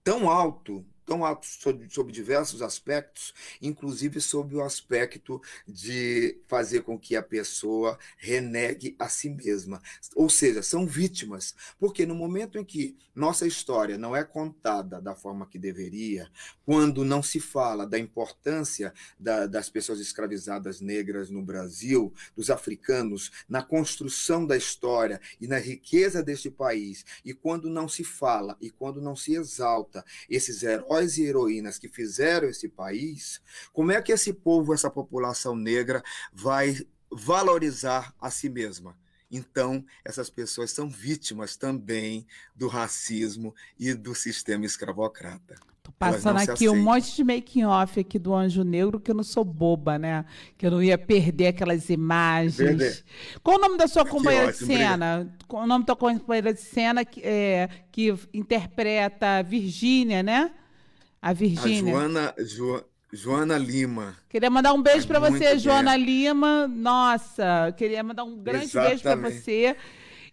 [0.02, 7.16] tão alto tão sobre, sobre diversos aspectos, inclusive sobre o aspecto de fazer com que
[7.16, 9.82] a pessoa renegue a si mesma.
[10.14, 15.16] Ou seja, são vítimas, porque no momento em que nossa história não é contada da
[15.16, 16.30] forma que deveria,
[16.64, 23.32] quando não se fala da importância da, das pessoas escravizadas negras no Brasil, dos africanos,
[23.48, 28.70] na construção da história e na riqueza deste país, e quando não se fala e
[28.70, 33.40] quando não se exalta esses heróis heróis e heroínas que fizeram esse país,
[33.72, 36.76] como é que esse povo, essa população negra, vai
[37.10, 38.96] valorizar a si mesma?
[39.30, 45.54] Então, essas pessoas são vítimas também do racismo e do sistema escravocrata.
[45.82, 49.22] Tô passando aqui um monte de making off aqui do Anjo Negro que eu não
[49.22, 50.26] sou boba, né?
[50.58, 52.56] Que eu não ia perder aquelas imagens.
[52.56, 53.04] Perder.
[53.42, 55.20] Qual o nome da sua companheira ótimo, de cena?
[55.20, 55.46] Obrigado.
[55.46, 60.52] Qual o nome da companheira de cena que, é, que interpreta Virgínia, né?
[61.20, 61.92] A Virgínia.
[61.92, 64.16] Joana, jo, Joana Lima.
[64.28, 66.66] Queria mandar um beijo é para você, Joana Lima.
[66.68, 68.88] Nossa, queria mandar um grande Exatamente.
[68.88, 69.76] beijo para você.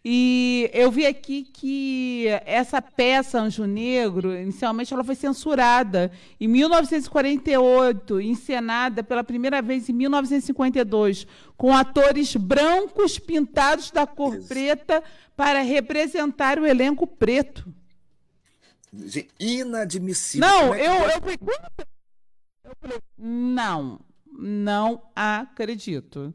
[0.10, 8.22] E eu vi aqui que essa peça Anjo Negro, inicialmente ela foi censurada em 1948,
[8.22, 14.48] encenada pela primeira vez em 1952, com atores brancos pintados da cor Isso.
[14.48, 15.04] preta
[15.36, 17.68] para representar o elenco preto.
[19.40, 20.48] Inadmissível.
[20.48, 21.38] Não, é eu, eu, eu falei,
[23.18, 24.00] não,
[24.32, 26.34] não acredito.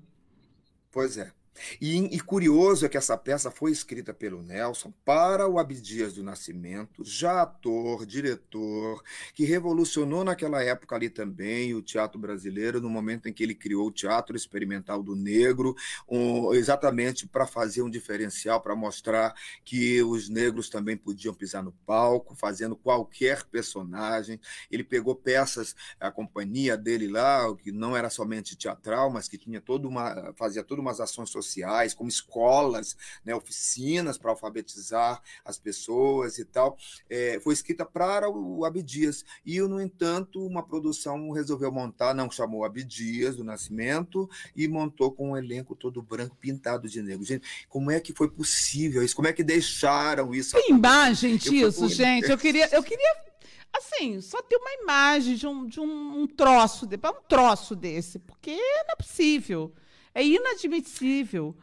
[0.91, 1.33] Pois é.
[1.81, 6.23] E, e, curioso é que essa peça foi escrita pelo Nelson para o Abdias do
[6.23, 9.03] Nascimento, já ator, diretor,
[9.35, 13.89] que revolucionou naquela época ali também o teatro brasileiro, no momento em que ele criou
[13.89, 15.75] o Teatro Experimental do Negro,
[16.09, 19.35] um, exatamente para fazer um diferencial, para mostrar
[19.65, 24.41] que os negros também podiam pisar no palco, fazendo qualquer personagem.
[24.71, 29.61] Ele pegou peças, a companhia dele lá, que não era somente teatral, mas que tinha
[29.61, 35.59] toda uma, fazia todas umas ações sociais sociais, como escolas, né, oficinas para alfabetizar as
[35.59, 36.77] pessoas e tal,
[37.09, 39.25] é, foi escrita para o Abdias.
[39.45, 45.31] E, no entanto, uma produção resolveu montar, não chamou Abdias do Nascimento, e montou com
[45.31, 47.25] um elenco todo branco, pintado de negro.
[47.25, 49.17] Gente, como é que foi possível isso?
[49.17, 50.53] Como é que deixaram isso?
[50.53, 52.31] Tem imagem disso, gente.
[52.31, 53.33] Eu queria, eu queria
[53.73, 58.19] assim, só ter uma imagem de um, de um, um troço, de, um troço desse,
[58.19, 59.73] porque não é possível.
[60.15, 61.57] É inadmissível.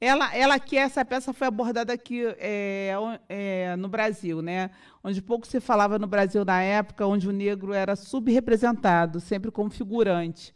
[0.00, 2.92] Ela, ela que essa peça foi abordada aqui é,
[3.28, 4.70] é, no Brasil, né?
[5.02, 9.70] Onde pouco se falava no Brasil na época, onde o negro era subrepresentado, sempre como
[9.70, 10.52] figurante.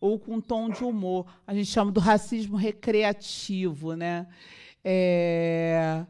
[0.00, 1.26] ou com tom de humor.
[1.46, 4.26] A gente chama do racismo recreativo, né?
[4.84, 6.04] É...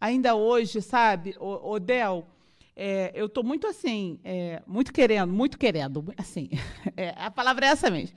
[0.00, 2.26] Ainda hoje, sabe, Odel,
[2.76, 6.48] é, eu estou muito assim, é, muito querendo, muito querendo, assim,
[6.96, 8.16] é, a palavra é essa mesmo,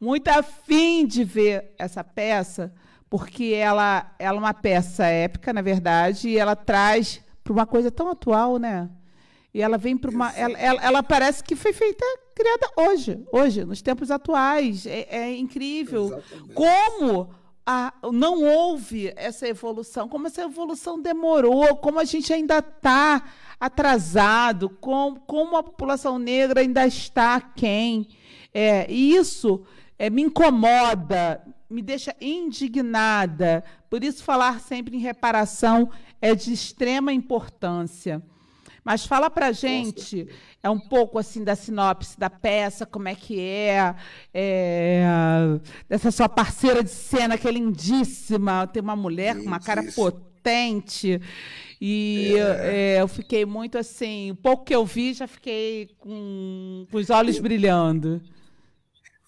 [0.00, 2.72] muito afim de ver essa peça,
[3.10, 7.90] porque ela, ela é uma peça épica, na verdade, e ela traz para uma coisa
[7.90, 8.88] tão atual, né?
[9.52, 10.30] E ela vem para uma.
[10.32, 14.86] Ela, ela, ela, parece que foi feita, criada hoje, hoje, nos tempos atuais.
[14.86, 16.06] É, é incrível.
[16.06, 16.54] Exatamente.
[16.54, 17.30] Como
[17.66, 23.24] a, não houve essa evolução, como essa evolução demorou, como a gente ainda está
[23.58, 28.08] atrasado, como, como a população negra ainda está quem.
[28.54, 29.64] É, isso
[29.98, 33.64] é, me incomoda, me deixa indignada.
[33.90, 35.90] Por isso, falar sempre em reparação
[36.20, 38.22] é de extrema importância.
[38.84, 40.26] Mas fala para gente
[40.62, 43.94] é um pouco assim da sinopse da peça, como é que é,
[44.32, 45.04] é
[45.88, 51.20] dessa sua parceira de cena que é lindíssima, tem uma mulher com uma cara potente.
[51.80, 52.96] E é.
[52.96, 57.10] É, eu fiquei muito assim, o pouco que eu vi, já fiquei com, com os
[57.10, 58.22] olhos brilhando.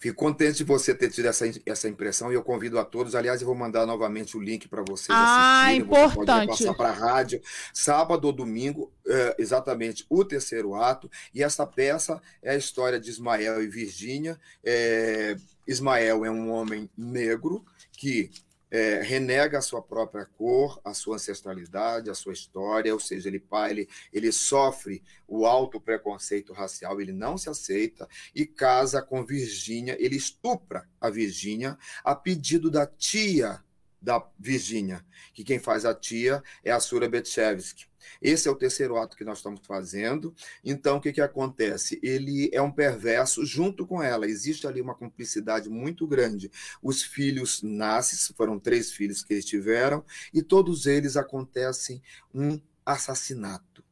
[0.00, 3.14] Fico contente de você ter tido essa, essa impressão e eu convido a todos.
[3.14, 5.82] Aliás, eu vou mandar novamente o link para vocês ah, assistirem.
[5.82, 6.16] importante.
[6.16, 7.42] Você pode passar para a rádio
[7.74, 11.10] sábado ou domingo, é, exatamente o terceiro ato.
[11.34, 14.40] E essa peça é a história de Ismael e Virgínia.
[14.64, 15.36] É,
[15.66, 18.30] Ismael é um homem negro que
[18.70, 23.42] é, renega a sua própria cor, a sua ancestralidade, a sua história, ou seja, ele,
[23.68, 29.96] ele, ele sofre o alto preconceito racial, ele não se aceita e casa com Virgínia,
[29.98, 33.62] ele estupra a Virgínia a pedido da tia
[34.00, 37.90] da Virgínia, que quem faz a tia é a Sura Betchevsky.
[38.20, 40.34] Esse é o terceiro ato que nós estamos fazendo.
[40.64, 42.00] Então, o que, que acontece?
[42.02, 44.26] Ele é um perverso junto com ela.
[44.26, 46.50] Existe ali uma cumplicidade muito grande.
[46.82, 52.02] Os filhos nascem, foram três filhos que eles tiveram, e todos eles acontecem
[52.34, 53.84] um assassinato.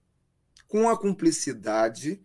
[0.67, 2.21] Com a cumplicidade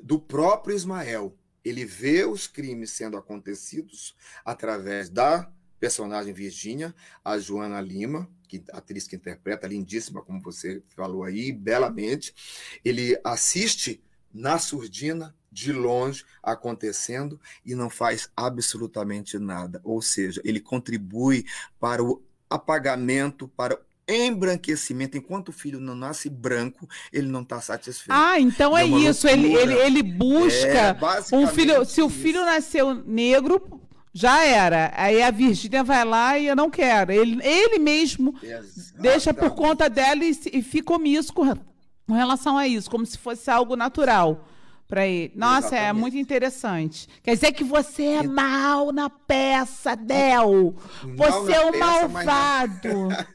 [0.00, 1.36] do próprio Ismael.
[1.64, 4.14] Ele vê os crimes sendo acontecidos
[4.44, 5.50] através da
[5.84, 12.34] personagem Virgínia, a Joana Lima, que atriz que interpreta, lindíssima, como você falou aí, belamente.
[12.82, 19.78] Ele assiste na surdina, de longe, acontecendo e não faz absolutamente nada.
[19.84, 21.44] Ou seja, ele contribui
[21.78, 23.78] para o apagamento, para o
[24.08, 25.18] embranquecimento.
[25.18, 28.10] Enquanto o filho não nasce branco, ele não está satisfeito.
[28.10, 29.28] Ah, então é, é isso.
[29.28, 31.84] Ele, ele, ele busca é, um filho.
[31.84, 33.83] Se o filho nasceu negro,
[34.14, 34.92] já era.
[34.96, 37.10] Aí a Virgínia vai lá e eu não quero.
[37.10, 39.00] Ele, ele mesmo Exatamente.
[39.00, 41.52] deixa por conta dela e, e fica omisso com,
[42.06, 44.46] com relação a isso, como se fosse algo natural
[44.86, 45.32] para ele.
[45.34, 45.88] Nossa, é Exatamente.
[45.88, 47.08] é muito interessante.
[47.24, 50.76] Quer dizer que você é mal na peça, Del.
[51.16, 53.08] Você é o malvado.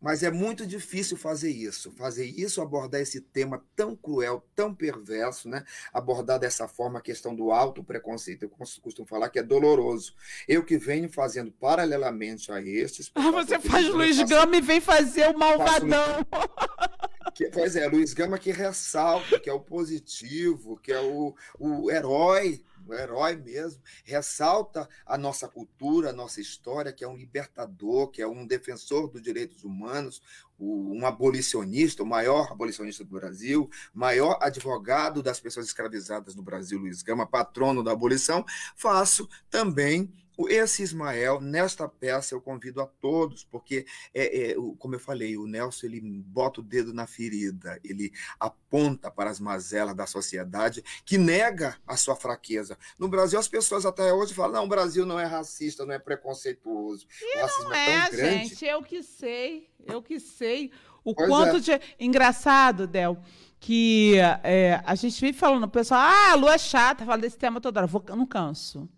[0.00, 0.22] Mas...
[0.22, 5.64] É muito difícil fazer isso, fazer isso, abordar esse tema tão cruel, tão perverso, né?
[5.92, 8.42] abordar dessa forma a questão do alto preconceito.
[8.44, 8.50] Eu
[8.82, 10.14] costumo falar que é doloroso.
[10.46, 13.10] Eu que venho fazendo paralelamente a estes.
[13.14, 16.26] Ah, você faz Luiz Gama e vem fazer o malvadão.
[17.34, 21.88] Que, pois é, Luiz Gama que ressalta, que é o positivo, que é o, o
[21.88, 28.22] herói herói mesmo, ressalta a nossa cultura, a nossa história, que é um libertador, que
[28.22, 30.22] é um defensor dos direitos humanos,
[30.58, 37.02] um abolicionista, o maior abolicionista do Brasil, maior advogado das pessoas escravizadas no Brasil, Luiz
[37.02, 40.12] Gama, patrono da abolição, faço também
[40.46, 45.46] esse Ismael, nesta peça, eu convido a todos, porque, é, é, como eu falei, o
[45.46, 51.16] Nelson ele bota o dedo na ferida, ele aponta para as mazelas da sociedade que
[51.16, 52.78] nega a sua fraqueza.
[52.98, 55.98] No Brasil, as pessoas até hoje falam: não, o Brasil não é racista, não é
[55.98, 57.06] preconceituoso.
[57.20, 58.48] E o não é, é grande.
[58.48, 60.70] gente, eu que sei, eu que sei.
[61.02, 61.60] O pois quanto é.
[61.60, 61.80] de.
[61.98, 63.22] Engraçado, Del
[63.60, 64.14] que
[64.44, 67.60] é, a gente vive falando, o pessoal, ah, a lua é chata, fala desse tema
[67.60, 67.86] toda hora.
[67.86, 68.88] Vou, eu não canso.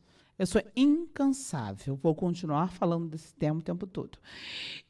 [0.41, 4.17] Eu sou incansável, vou continuar falando desse tema o tempo todo.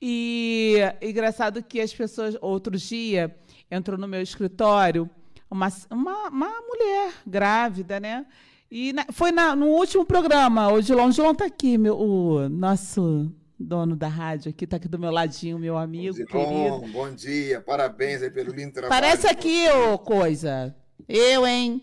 [0.01, 3.36] E engraçado que as pessoas, outro dia,
[3.68, 5.11] entrou no meu escritório
[5.51, 8.26] uma, uma, uma mulher grávida, né?
[8.70, 13.28] E na, foi na, no último programa, o Dilon, Dilon está aqui, meu, o nosso
[13.59, 16.14] dono da rádio aqui, está aqui do meu ladinho, meu amigo.
[16.14, 19.03] Dilon, bom dia, parabéns aí pelo lindo trabalho.
[19.03, 20.76] Parece aqui, ô coisa.
[21.09, 21.82] Eu, hein?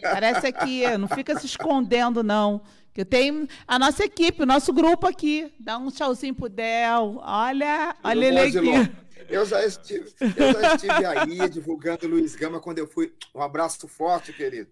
[0.00, 2.62] Parece aqui, não fica se escondendo, não.
[2.92, 5.52] Que tem a nossa equipe, o nosso grupo aqui.
[5.58, 7.20] Dá um tchauzinho pro Del.
[7.22, 8.90] Olha, olha ele aqui.
[9.28, 13.12] Eu já estive, eu já estive aí divulgando Luiz Gama quando eu fui.
[13.34, 14.68] Um abraço forte, querido.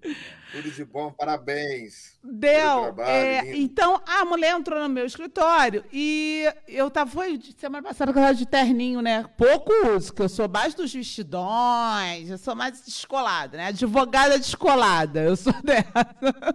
[0.52, 2.18] Tudo de bom, parabéns.
[2.22, 7.10] Del, é, então a mulher entrou no meu escritório e eu tava.
[7.10, 9.24] Foi semana passada com ela de terninho, né?
[9.36, 13.66] Pouco uso, que eu sou mais dos vestidões, eu sou mais descolada, né?
[13.68, 16.54] Advogada descolada, eu sou dessa.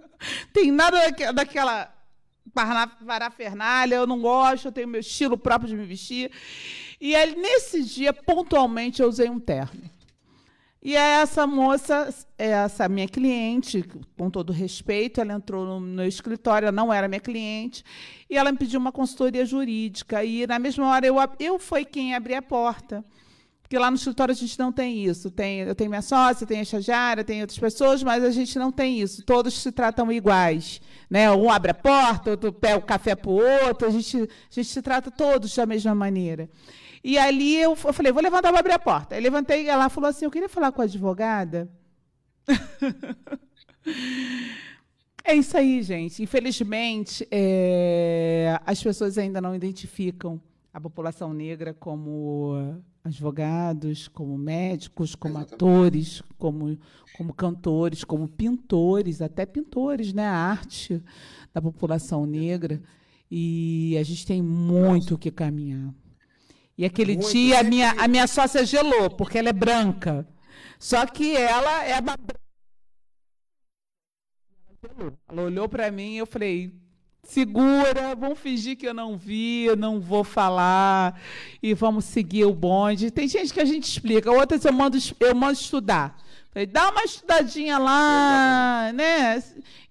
[0.52, 0.98] Tem nada
[1.32, 1.94] daquela
[3.06, 6.30] parafernália, eu não gosto, eu tenho meu estilo próprio de me vestir.
[7.04, 9.82] E aí, nesse dia, pontualmente, eu usei um terno.
[10.82, 13.84] E essa moça, essa minha cliente,
[14.16, 17.84] com todo respeito, ela entrou no meu escritório, ela não era minha cliente,
[18.30, 20.24] e ela me pediu uma consultoria jurídica.
[20.24, 23.04] E, na mesma hora, eu, eu fui quem abri a porta.
[23.60, 25.30] Porque lá no escritório a gente não tem isso.
[25.30, 28.72] Tem, eu tenho minha sócia, tenho a estagiária, tem outras pessoas, mas a gente não
[28.72, 29.22] tem isso.
[29.24, 30.80] Todos se tratam iguais.
[31.10, 31.30] Né?
[31.30, 33.34] Um abre a porta, outro pega o café para o
[33.66, 36.48] outro, a gente, a gente se trata todos da mesma maneira.
[37.04, 39.14] E ali eu, eu falei, vou levantar, vou abrir a porta.
[39.14, 41.68] Aí levantei e ela falou assim: eu queria falar com a advogada.
[45.22, 46.22] é isso aí, gente.
[46.22, 50.40] Infelizmente, é, as pessoas ainda não identificam
[50.72, 56.78] a população negra como advogados, como médicos, como atores, como,
[57.18, 60.26] como cantores, como pintores, até pintores, né?
[60.26, 61.02] A arte
[61.52, 62.80] da população negra.
[63.30, 65.92] E a gente tem muito que caminhar.
[66.76, 70.26] E aquele muito dia a minha, a minha sócia gelou, porque ela é branca.
[70.78, 72.16] Só que ela é uma.
[75.28, 76.74] Ela olhou para mim e eu falei:
[77.22, 81.20] segura, vamos fingir que eu não vi, eu não vou falar
[81.62, 83.10] e vamos seguir o bonde.
[83.10, 86.16] Tem gente que a gente explica, outras eu mando, eu mando estudar.
[86.54, 89.42] Falei, dá uma estudadinha lá, né?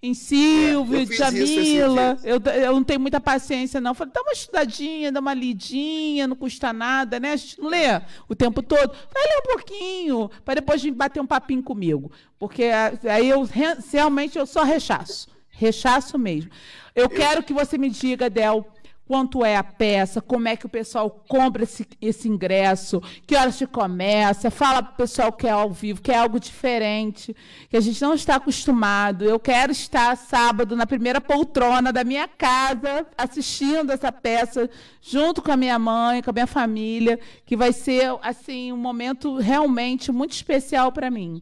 [0.02, 2.18] Em Silvio, é, Jamila.
[2.24, 3.94] Eu, eu não tenho muita paciência, não.
[3.94, 7.34] Falei, dá uma estudadinha, dá uma lidinha, não custa nada, né?
[7.34, 8.94] A gente não lê o tempo todo.
[9.14, 12.10] Vai ler um pouquinho, para depois vir bater um papinho comigo.
[12.40, 13.46] Porque aí eu
[13.92, 15.28] realmente eu só rechaço.
[15.50, 16.50] Rechaço mesmo.
[16.96, 18.66] Eu, eu quero que você me diga, Del,
[19.08, 23.58] quanto é a peça, como é que o pessoal compra esse, esse ingresso, que horas
[23.58, 27.36] que começa, fala para o pessoal que é ao vivo, que é algo diferente,
[27.70, 29.26] que a gente não está acostumado.
[29.26, 34.70] Eu quero estar sábado na primeira poltrona da minha casa, assistindo essa peça,
[35.02, 39.38] junto com a minha mãe, com a minha família, que vai ser assim um momento
[39.38, 41.42] realmente muito especial para mim.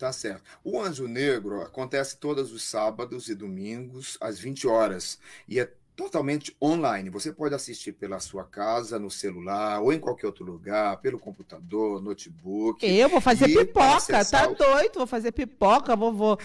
[0.00, 0.42] Tá certo.
[0.64, 5.18] O Anjo Negro acontece todos os sábados e domingos, às 20 horas.
[5.46, 7.10] E é totalmente online.
[7.10, 12.00] Você pode assistir pela sua casa, no celular, ou em qualquer outro lugar, pelo computador,
[12.00, 12.82] notebook.
[12.82, 14.54] Eu vou fazer pipoca, tá o...
[14.54, 14.94] doido?
[14.94, 16.38] Vou fazer pipoca, vou, vou...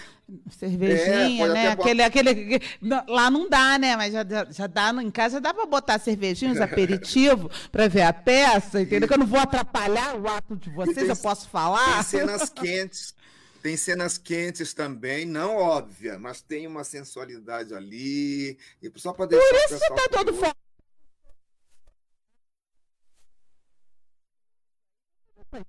[0.50, 1.68] cervejinha, é, né?
[1.68, 2.60] Aquele, aquele...
[3.08, 3.96] Lá não dá, né?
[3.96, 8.12] Mas já, já dá, em casa dá para botar cervejinha, os aperitivos, para ver a
[8.12, 9.08] peça, entendeu?
[9.08, 12.04] Que eu não vou atrapalhar o ato de vocês, tem, eu posso falar.
[12.04, 13.14] Tem cenas quentes.
[13.66, 18.56] Tem cenas quentes também, não óbvia, mas tem uma sensualidade ali.
[18.80, 20.54] E só para deixar Por isso você tá todo foda.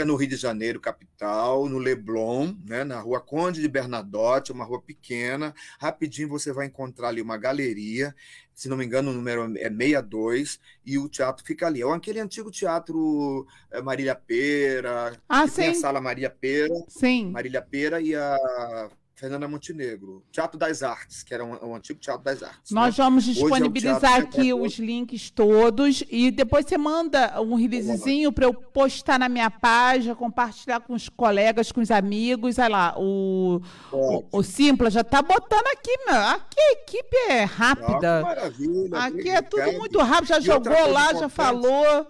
[0.05, 4.81] no Rio de Janeiro, capital, no Leblon, né, na rua Conde de Bernadotte, uma rua
[4.81, 5.53] pequena.
[5.79, 8.15] Rapidinho você vai encontrar ali uma galeria,
[8.53, 11.81] se não me engano, o número é 62, e o teatro fica ali.
[11.81, 17.31] É aquele antigo teatro é, Marília Pera, ah, tem a sala Maria Pera, sim.
[17.31, 18.89] Marília Pera e a
[19.21, 22.71] Fernanda Montenegro, Teatro das Artes, que era um, um antigo Teatro das Artes.
[22.71, 23.03] Nós né?
[23.03, 28.53] vamos disponibilizar é aqui os links todos e depois você manda um releasezinho para eu
[28.55, 32.57] postar na minha página, compartilhar com os colegas, com os amigos.
[32.57, 33.61] Olha lá, o,
[33.91, 36.15] o, o, Simpla já está botando aqui, meu.
[36.15, 38.21] Aqui a equipe é rápida.
[38.21, 38.97] Oh, maravilha.
[38.97, 40.29] Aqui é tudo muito rápido.
[40.29, 42.07] Já e jogou lá, já falou.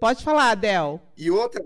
[0.00, 1.00] Pode falar, Adel.
[1.16, 1.62] E outra,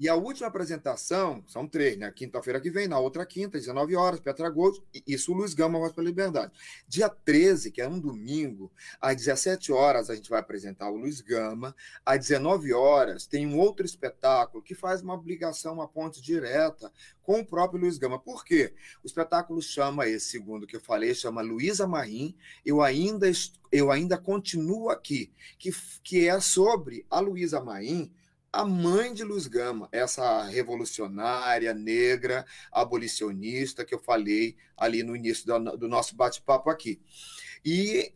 [0.00, 2.10] e a última apresentação, são três, né?
[2.10, 5.92] Quinta-feira que vem, na outra quinta, 19 horas, Petra Gold, isso o Luiz Gama Voz
[5.92, 6.50] pela Liberdade.
[6.88, 11.20] Dia 13, que é um domingo, às 17 horas a gente vai apresentar o Luiz
[11.20, 16.90] Gama, às 19 horas tem um outro espetáculo que faz uma obrigação, uma ponte direta
[17.22, 18.18] com o próprio Luiz Gama.
[18.18, 18.72] Por quê?
[19.04, 22.34] O espetáculo chama, esse segundo que eu falei, chama Luísa Marim,
[22.64, 23.30] eu ainda,
[23.70, 25.70] eu ainda continuo aqui, que,
[26.02, 28.10] que é sobre a Luísa Marim,
[28.52, 35.46] a mãe de Luz Gama, essa revolucionária, negra, abolicionista que eu falei ali no início
[35.46, 37.00] do, do nosso bate-papo aqui.
[37.64, 38.12] E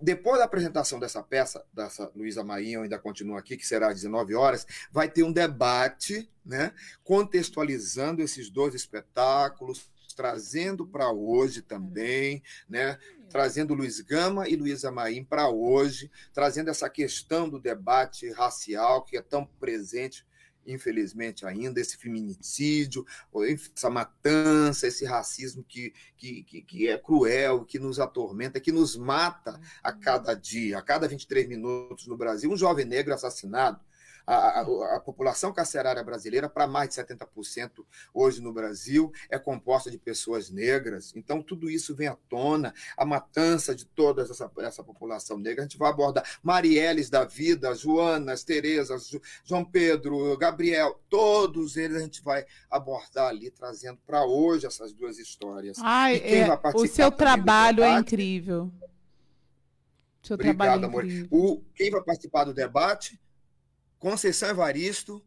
[0.00, 3.94] depois da apresentação dessa peça, dessa Luísa Marinha, eu ainda continuo aqui, que será às
[3.94, 6.72] 19 horas, vai ter um debate, né,
[7.04, 12.98] contextualizando esses dois espetáculos, trazendo para hoje também, né?
[13.30, 19.16] Trazendo Luiz Gama e Luísa Maim para hoje, trazendo essa questão do debate racial que
[19.16, 20.28] é tão presente
[20.66, 23.04] infelizmente ainda, esse feminicídio,
[23.74, 29.60] essa matança, esse racismo que, que, que, é cruel, que nos atormenta, que nos mata
[29.82, 33.80] a cada dia, a cada 23 minutos no Brasil, um jovem negro assassinado,
[34.30, 39.90] a, a, a população carcerária brasileira, para mais de 70% hoje no Brasil, é composta
[39.90, 41.12] de pessoas negras.
[41.16, 45.62] Então, tudo isso vem à tona, a matança de toda essa, essa população negra.
[45.62, 49.10] A gente vai abordar Marielles da vida, Joanas, Terezas,
[49.44, 55.18] João Pedro, Gabriel, todos eles a gente vai abordar ali, trazendo para hoje essas duas
[55.18, 55.78] histórias.
[55.80, 58.70] Ai, é, o seu trabalho é incrível.
[60.22, 61.04] Seu Obrigado, é amor.
[61.30, 63.18] O, quem vai participar do debate
[64.00, 65.22] Conceição Evaristo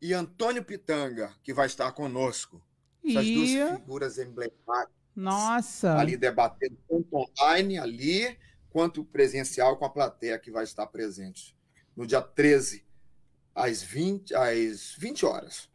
[0.00, 2.62] e Antônio Pitanga, que vai estar conosco.
[3.04, 3.34] Essas e...
[3.34, 5.02] duas figuras emblemáticas.
[5.14, 5.98] Nossa!
[5.98, 8.38] Ali debatendo tanto online, ali,
[8.70, 11.54] quanto presencial com a plateia que vai estar presente.
[11.96, 12.86] No dia 13,
[13.52, 15.68] às 20, às 20 horas.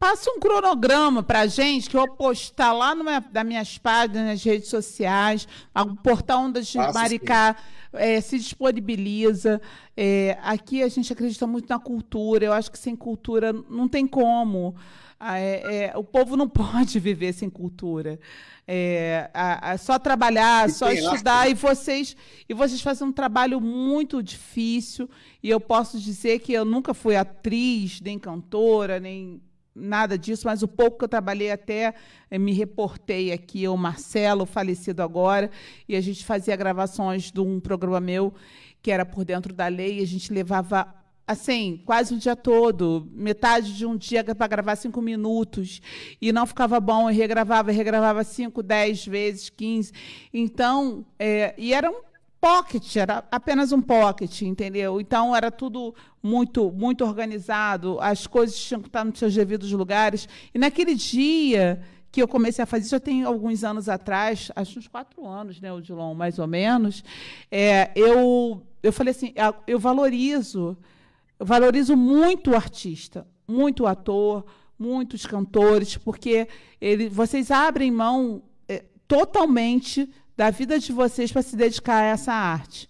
[0.00, 4.42] Passa um cronograma para gente, que eu vou postar lá numa, das minhas páginas, nas
[4.42, 5.46] redes sociais.
[5.76, 7.54] O portal Ondas de Maricá
[7.92, 9.60] é, se disponibiliza.
[9.94, 12.46] É, aqui a gente acredita muito na cultura.
[12.46, 14.74] Eu acho que sem cultura não tem como.
[15.18, 18.18] Ah, é, é, o povo não pode viver sem cultura.
[18.66, 22.16] É, a, a só trabalhar, e só estudar, e vocês,
[22.48, 25.10] e vocês fazem um trabalho muito difícil.
[25.42, 29.42] E eu posso dizer que eu nunca fui atriz, nem cantora, nem
[29.80, 31.94] nada disso, mas o pouco que eu trabalhei até
[32.30, 35.50] eh, me reportei aqui, o Marcelo, falecido agora,
[35.88, 38.34] e a gente fazia gravações de um programa meu
[38.82, 40.94] que era por dentro da lei, e a gente levava
[41.26, 45.80] assim, quase o dia todo, metade de um dia para gravar cinco minutos,
[46.20, 49.92] e não ficava bom, e regravava, regravava cinco, dez vezes, quinze.
[50.34, 52.09] Então, é, e era um
[52.40, 55.00] pocket, era apenas um pocket, entendeu?
[55.00, 60.28] Então era tudo muito muito organizado, as coisas tinham que estar nos seus devidos lugares.
[60.54, 64.78] E naquele dia que eu comecei a fazer isso, já tem alguns anos atrás, acho
[64.78, 67.04] uns quatro anos, né, Odilon, mais ou menos,
[67.50, 69.32] é, eu, eu falei assim,
[69.66, 70.76] eu valorizo,
[71.38, 74.44] eu valorizo muito o artista, muito o ator,
[74.76, 76.48] muitos cantores, porque
[76.80, 80.10] ele, vocês abrem mão é, totalmente
[80.40, 82.88] da vida de vocês para se dedicar a essa arte.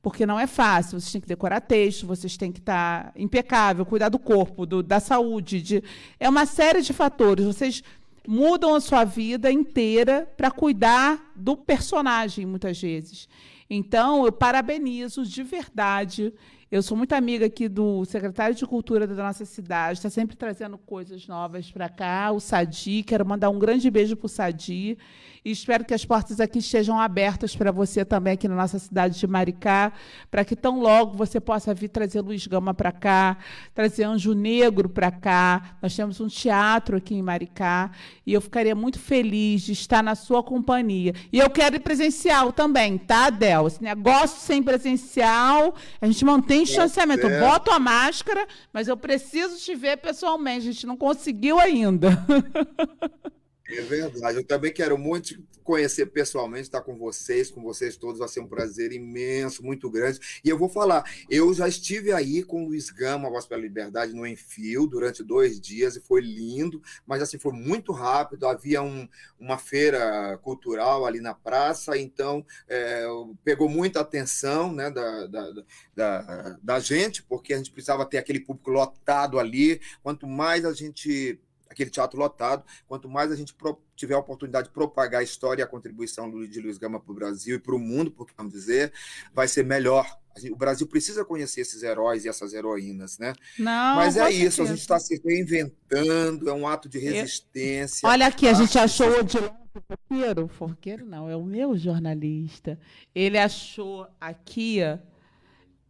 [0.00, 3.84] Porque não é fácil, vocês têm que decorar texto, vocês têm que estar tá impecável,
[3.84, 5.60] cuidar do corpo, do, da saúde.
[5.60, 5.82] De...
[6.20, 7.44] É uma série de fatores.
[7.44, 7.82] Vocês
[8.24, 13.28] mudam a sua vida inteira para cuidar do personagem, muitas vezes.
[13.68, 16.32] Então, eu parabenizo de verdade.
[16.72, 20.78] Eu sou muito amiga aqui do secretário de Cultura da nossa cidade, está sempre trazendo
[20.78, 23.02] coisas novas para cá, o Sadi.
[23.02, 24.96] Quero mandar um grande beijo para o Sadi.
[25.44, 29.18] E espero que as portas aqui estejam abertas para você também aqui na nossa cidade
[29.18, 29.92] de Maricá,
[30.30, 33.36] para que tão logo você possa vir trazer Luiz Gama para cá,
[33.74, 35.76] trazer Anjo Negro para cá.
[35.82, 37.90] Nós temos um teatro aqui em Maricá
[38.24, 41.12] e eu ficaria muito feliz de estar na sua companhia.
[41.32, 43.66] E eu quero ir presencial também, tá, Del?
[43.66, 47.26] Esse negócio sem presencial, a gente mantém distanciamento.
[47.26, 47.40] É.
[47.40, 50.68] Boto a máscara, mas eu preciso te ver pessoalmente.
[50.68, 52.10] A gente não conseguiu ainda.
[53.72, 54.36] É verdade.
[54.36, 58.18] Eu também quero muito conhecer pessoalmente, estar com vocês, com vocês todos.
[58.18, 60.18] Vai ser um prazer imenso, muito grande.
[60.44, 64.12] E eu vou falar, eu já estive aí com o Luiz Gama, Voz pela Liberdade,
[64.12, 68.46] no Enfio, durante dois dias, e foi lindo, mas assim, foi muito rápido.
[68.46, 69.08] Havia um,
[69.38, 73.06] uma feira cultural ali na praça, então é,
[73.44, 75.52] pegou muita atenção né, da, da,
[75.94, 79.80] da, da gente, porque a gente precisava ter aquele público lotado ali.
[80.02, 81.40] Quanto mais a gente
[81.72, 82.64] aquele teatro lotado.
[82.86, 83.54] Quanto mais a gente
[83.96, 87.14] tiver a oportunidade de propagar a história e a contribuição de Luiz Gama para o
[87.14, 88.92] Brasil e para o mundo, por que vamos dizer,
[89.34, 90.18] vai ser melhor.
[90.50, 93.34] O Brasil precisa conhecer esses heróis e essas heroínas, né?
[93.58, 98.06] Não, Mas é isso, a gente está se reinventando, é um ato de resistência.
[98.06, 98.10] Eu...
[98.10, 99.50] Olha aqui, a gente achou o Odilon
[99.86, 100.48] Forqueiro.
[100.48, 102.78] Forqueiro não, é o meu jornalista.
[103.14, 104.80] Ele achou aqui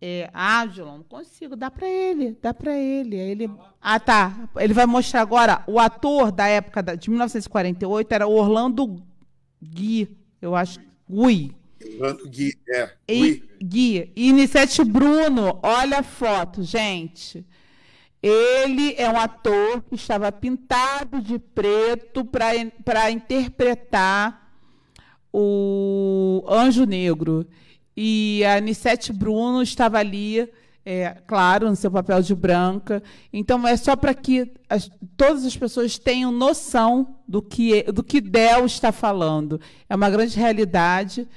[0.04, 1.54] é, ah, Dilon, não consigo.
[1.54, 3.14] Dá para ele, dá para ele.
[3.14, 3.48] ele.
[3.80, 4.48] Ah, tá.
[4.56, 5.62] Ele vai mostrar agora.
[5.64, 9.00] O ator da época de 1948 era Orlando
[9.62, 10.80] Gui, eu acho.
[11.08, 11.54] Gui.
[12.00, 12.90] Orlando Gui, é.
[13.08, 14.12] E, Gui.
[14.16, 17.46] E Nissete Bruno, olha a foto, gente.
[18.20, 24.52] Ele é um ator que estava pintado de preto para interpretar
[25.32, 27.46] o Anjo Negro.
[27.96, 30.48] E a Anissete Bruno estava ali,
[30.84, 33.02] é, claro, no seu papel de branca.
[33.32, 38.20] Então, é só para que as, todas as pessoas tenham noção do que, do que
[38.20, 39.60] Del está falando.
[39.88, 41.28] É uma grande realidade.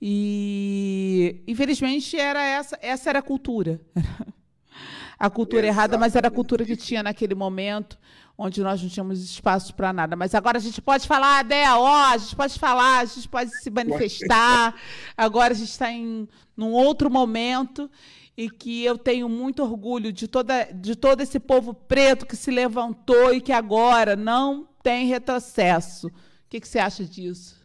[0.00, 3.80] E, infelizmente, era essa, essa era a cultura.
[5.18, 5.78] a cultura Exatamente.
[5.78, 7.98] errada, mas era a cultura que tinha naquele momento
[8.36, 10.16] onde nós não tínhamos espaço para nada.
[10.16, 13.50] Mas agora a gente pode falar, Adé, ó, a gente pode falar, a gente pode
[13.58, 14.74] se manifestar.
[15.16, 17.90] Agora a gente está em num outro momento
[18.36, 22.50] e que eu tenho muito orgulho de, toda, de todo esse povo preto que se
[22.50, 26.08] levantou e que agora não tem retrocesso.
[26.08, 26.12] O
[26.48, 27.64] que, que você acha disso?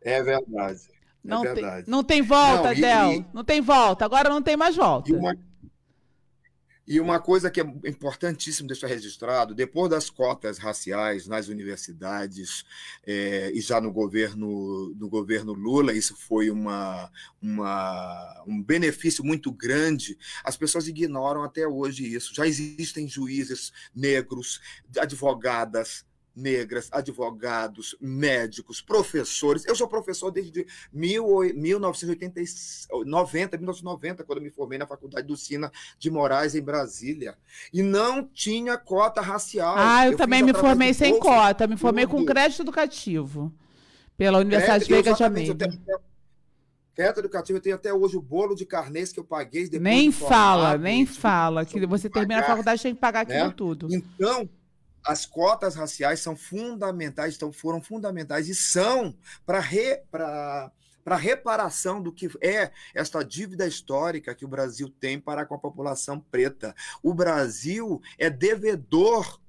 [0.00, 0.80] É verdade.
[1.24, 1.84] É não, verdade.
[1.84, 3.12] Tem, não tem volta, não, Del.
[3.12, 3.26] E...
[3.32, 4.04] Não tem volta.
[4.04, 5.10] Agora não tem mais volta.
[5.10, 5.36] E uma,
[6.86, 12.64] e uma coisa que é importantíssimo deixar registrado: depois das cotas raciais nas universidades
[13.06, 17.10] é, e já no governo, no governo Lula, isso foi uma,
[17.40, 20.18] uma, um benefício muito grande.
[20.44, 22.34] As pessoas ignoram até hoje isso.
[22.34, 24.60] Já existem juízes negros,
[24.98, 26.04] advogadas,
[26.34, 29.64] negras, advogados, médicos, professores.
[29.66, 36.54] Eu sou professor desde 1990, 1990, quando me formei na Faculdade do Sina de Moraes,
[36.54, 37.36] em Brasília.
[37.72, 39.74] E não tinha cota racial.
[39.76, 43.52] Ah, eu, eu também me formei sem cota, me formei com crédito educativo
[44.16, 45.68] pela Universidade é, Veiga de Almeida.
[46.94, 49.68] Crédito educativo, eu tenho até hoje o bolo de carnês que eu paguei.
[49.80, 51.64] nem de fala, nem fala.
[51.64, 53.54] Que você termina a faculdade tem que pagar aquilo né?
[53.56, 53.88] tudo.
[53.92, 54.48] Então,
[55.04, 62.12] as cotas raciais são fundamentais, então foram fundamentais e são para re, para reparação do
[62.12, 66.74] que é esta dívida histórica que o Brasil tem para com a população preta.
[67.02, 69.40] O Brasil é devedor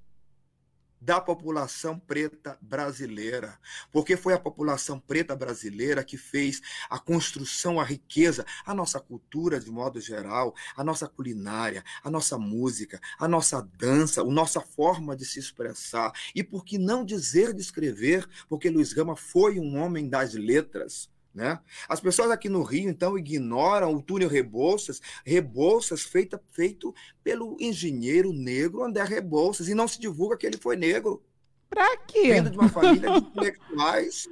[1.06, 3.60] da população preta brasileira,
[3.91, 9.60] porque foi a população preta brasileira que fez a construção, a riqueza, a nossa cultura
[9.60, 15.16] de modo geral, a nossa culinária, a nossa música, a nossa dança, a nossa forma
[15.16, 16.12] de se expressar.
[16.34, 18.28] E por que não dizer de escrever?
[18.49, 21.14] Porque Luiz Gama foi um homem das letras.
[21.36, 21.60] Né?
[21.90, 28.32] As pessoas aqui no Rio, então, ignoram o túnel Rebouças, Rebouças feita, feito pelo engenheiro
[28.32, 31.22] negro André Rebouças, e não se divulga que ele foi negro.
[31.70, 32.36] Para quê?
[32.36, 34.30] Vindo de uma família de intelectuais.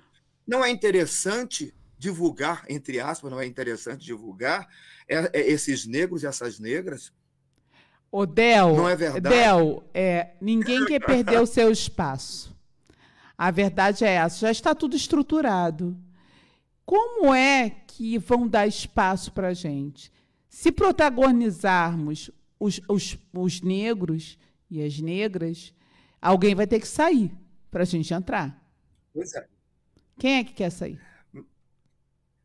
[0.47, 4.65] Não é interessante divulgar, entre aspas, não é interessante divulgar
[5.05, 7.11] é, é, esses negros e essas negras?
[8.09, 9.35] O Del, não é verdade?
[9.35, 12.55] Del, é, ninguém quer perder o seu espaço.
[13.37, 15.97] A verdade é essa, já está tudo estruturado.
[16.85, 20.11] Como é que vão dar espaço para a gente?
[20.49, 22.29] Se protagonizarmos
[22.59, 24.37] os, os, os negros
[24.69, 25.73] e as negras,
[26.21, 27.31] alguém vai ter que sair
[27.71, 28.61] para a gente entrar.
[29.13, 29.47] Pois é.
[30.19, 31.01] Quem é que quer sair?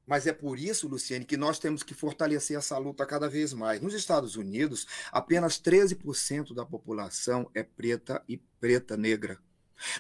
[0.07, 3.83] Mas é por isso, Luciane, que nós temos que fortalecer essa luta cada vez mais.
[3.83, 9.39] Nos Estados Unidos, apenas 13% da população é preta e preta negra.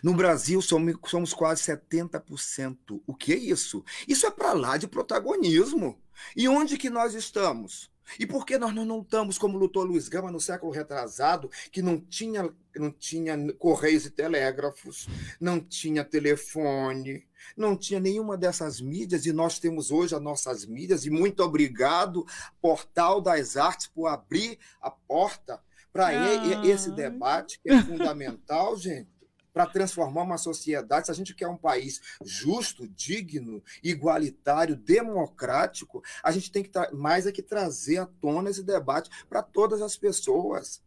[0.02, 3.00] No Brasil, somos, somos quase 70%.
[3.06, 3.84] O que é isso?
[4.06, 6.00] Isso é para lá de protagonismo.
[6.36, 7.90] E onde que nós estamos?
[8.18, 12.00] E por que nós não lutamos como lutou Luiz Gama no século retrasado, que não
[12.00, 15.08] tinha, não tinha correios e telégrafos,
[15.40, 17.26] não tinha telefone,
[17.56, 22.24] não tinha nenhuma dessas mídias, e nós temos hoje as nossas mídias, e muito obrigado,
[22.60, 25.60] Portal das Artes, por abrir a porta
[25.92, 26.66] para ah.
[26.66, 29.17] esse debate, que é fundamental, gente
[29.58, 31.06] para transformar uma sociedade.
[31.06, 37.26] Se a gente quer um país justo, digno, igualitário, democrático, a gente tem que mais
[37.26, 40.80] é que trazer à tona esse debate para todas as pessoas.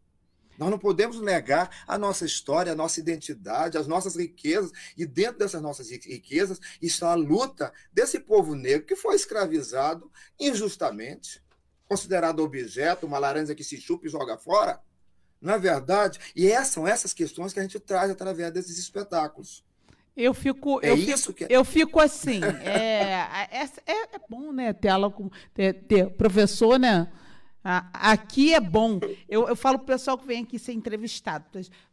[0.56, 4.72] Nós não podemos negar a nossa história, a nossa identidade, as nossas riquezas.
[4.96, 10.10] E dentro dessas nossas riquezas está a luta desse povo negro que foi escravizado
[10.40, 11.42] injustamente,
[11.86, 14.80] considerado objeto, uma laranja que se chupa e joga fora.
[15.44, 16.18] É verdade?
[16.36, 19.64] E essas são essas questões que a gente traz através desses espetáculos.
[20.16, 21.44] Eu fico, é eu, fico que...
[21.44, 22.40] É eu fico assim.
[22.62, 24.72] É, é, é, é bom, né?
[24.72, 27.10] Ter aula com ter, ter professor, né?
[27.64, 28.98] Aqui é bom.
[29.28, 31.44] Eu, eu falo para o pessoal que vem aqui ser entrevistado,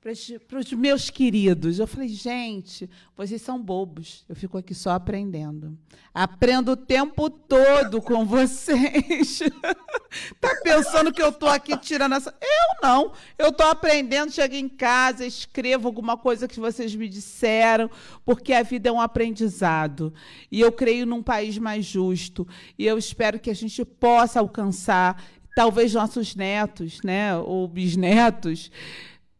[0.01, 1.77] para os meus queridos.
[1.77, 4.25] Eu falei, gente, vocês são bobos.
[4.27, 5.77] Eu fico aqui só aprendendo.
[6.11, 9.41] Aprendo o tempo todo com vocês.
[9.41, 12.35] Está pensando que eu estou aqui tirando essa.
[12.41, 13.11] Eu não.
[13.37, 17.91] Eu estou aprendendo, chego em casa, escrevo alguma coisa que vocês me disseram,
[18.25, 20.11] porque a vida é um aprendizado.
[20.51, 22.47] E eu creio num país mais justo.
[22.77, 25.21] E eu espero que a gente possa alcançar
[25.55, 28.71] talvez nossos netos, né, ou bisnetos,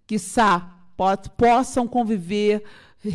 [0.05, 0.75] quiçá,
[1.37, 2.63] possam conviver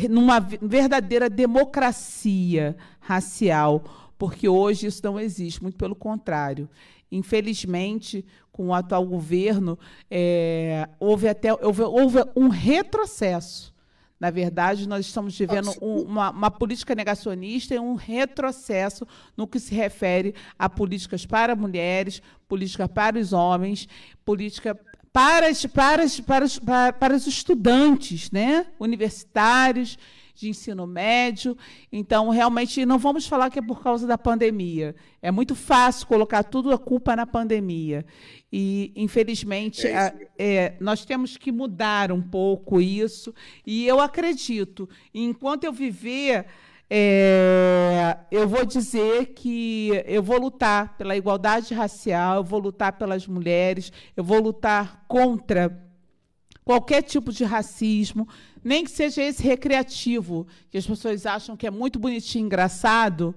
[0.09, 3.83] numa verdadeira democracia racial,
[4.17, 6.67] porque hoje isso não existe, muito pelo contrário.
[7.11, 9.77] Infelizmente, com o atual governo,
[10.09, 13.74] é, houve até houve, houve um retrocesso
[14.25, 19.05] na verdade, nós estamos vivendo um, uma, uma, política negacionista e um retrocesso
[19.37, 23.87] no que se refere a políticas para mulheres, política para os homens,
[24.25, 24.73] política
[25.13, 28.65] para, para, para, para, para os estudantes né?
[28.79, 29.95] universitários
[30.35, 31.57] de ensino médio.
[31.91, 34.95] Então, realmente, não vamos falar que é por causa da pandemia.
[35.21, 38.05] É muito fácil colocar tudo a culpa na pandemia.
[38.51, 43.33] E, infelizmente, é a, é, nós temos que mudar um pouco isso.
[43.65, 46.45] E eu acredito, enquanto eu viver.
[46.87, 53.25] É, eu vou dizer que eu vou lutar pela igualdade racial, eu vou lutar pelas
[53.25, 55.84] mulheres, eu vou lutar contra
[56.65, 58.27] qualquer tipo de racismo,
[58.63, 63.35] nem que seja esse recreativo, que as pessoas acham que é muito bonitinho, engraçado.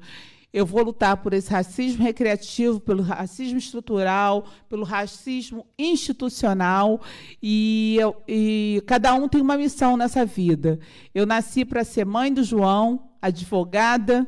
[0.51, 7.03] Eu vou lutar por esse racismo recreativo, pelo racismo estrutural, pelo racismo institucional.
[7.43, 10.81] E, eu, e cada um tem uma missão nessa vida.
[11.15, 14.27] Eu nasci para ser mãe do João, advogada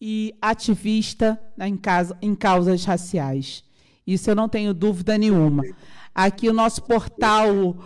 [0.00, 3.64] e ativista em, casa, em causas raciais.
[4.06, 5.64] Isso eu não tenho dúvida nenhuma.
[6.14, 7.76] Aqui o nosso portal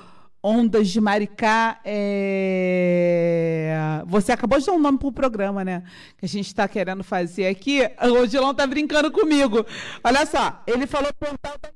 [0.42, 1.80] Ondas de Maricá.
[1.84, 3.72] É...
[4.06, 5.84] Você acabou de dar um nome para o programa, né?
[6.18, 7.80] Que a gente está querendo fazer aqui.
[8.20, 9.64] O Dilão está brincando comigo.
[10.02, 11.72] Olha só, ele falou portal das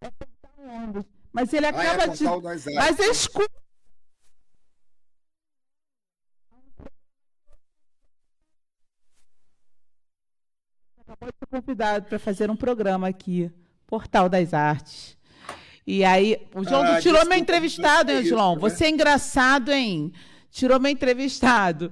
[0.00, 1.04] é portal Ondas.
[1.32, 2.24] Mas ele acaba ah, é de.
[2.74, 3.64] Mas escuta.
[11.00, 13.50] Acabou de ser convidado para fazer um programa aqui,
[13.86, 15.18] Portal das Artes.
[15.86, 18.54] E aí, o João ah, tirou meu entrevistado, hein, João?
[18.54, 18.60] Né?
[18.60, 20.12] Você é engraçado, hein?
[20.50, 21.90] Tirou meu entrevistado.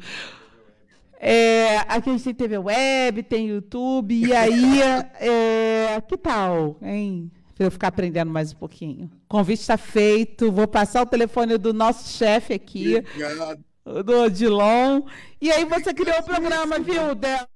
[1.20, 4.80] É, aqui a gente tem TV Web, tem YouTube, e aí,
[5.20, 7.30] é, que tal, hein?
[7.54, 9.10] Para eu ficar aprendendo mais um pouquinho.
[9.26, 13.64] O convite está feito, vou passar o telefone do nosso chefe aqui, Obrigado.
[14.04, 15.02] do Odilon.
[15.38, 17.46] E aí você criou o programa, viu, Del?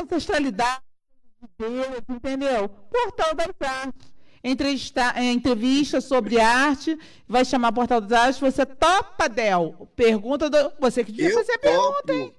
[0.00, 0.80] Ancestralidade,
[1.58, 2.68] Deus, entendeu?
[2.68, 9.28] Portal das Artes entrevista, é, entrevista sobre arte, vai chamar Portal das Artes, você topa,
[9.28, 9.88] Del?
[9.94, 10.72] Pergunta do...
[10.80, 12.34] Você que devia fazer a pergunta, hein?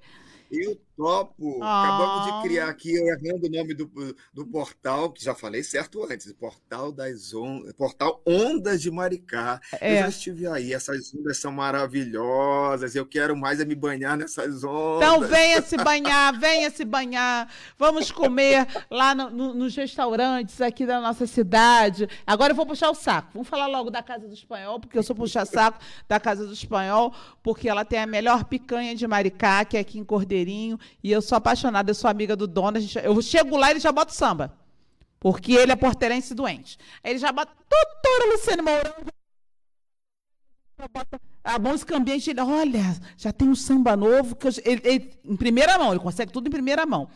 [0.50, 1.58] Eu topo.
[1.62, 1.82] Ah.
[1.84, 3.90] Acabamos de criar aqui, errando o nome do,
[4.32, 7.62] do portal, que já falei certo antes, Portal das on...
[7.76, 9.60] Portal Ondas de Maricá.
[9.80, 9.94] É.
[9.94, 14.64] Eu já estive aí, essas ondas são maravilhosas, eu quero mais é me banhar nessas
[14.64, 15.06] ondas.
[15.06, 17.48] Então venha se banhar, venha se banhar.
[17.78, 22.08] Vamos comer lá no, no, nos restaurantes aqui da nossa cidade.
[22.26, 23.30] Agora eu vou puxar o saco.
[23.34, 25.78] Vamos falar logo da Casa do Espanhol, porque eu sou puxar saco
[26.08, 27.12] da Casa do Espanhol,
[27.42, 30.78] porque ela tem a melhor picanha de Maricá, que é aqui em Cordeirinho.
[31.02, 32.80] E eu sou apaixonada, eu sou amiga do dono.
[32.80, 34.56] Gente, eu chego lá e ele já bota samba.
[35.22, 36.76] Porque ele é porterense doente.
[37.04, 37.52] Ele já bota.
[37.70, 38.92] Doutora Luciane Mourão.
[41.44, 45.36] a música ambiente, ele, olha, já tem um samba novo, que eu, ele, ele, em
[45.36, 47.08] primeira mão, ele consegue tudo em primeira mão.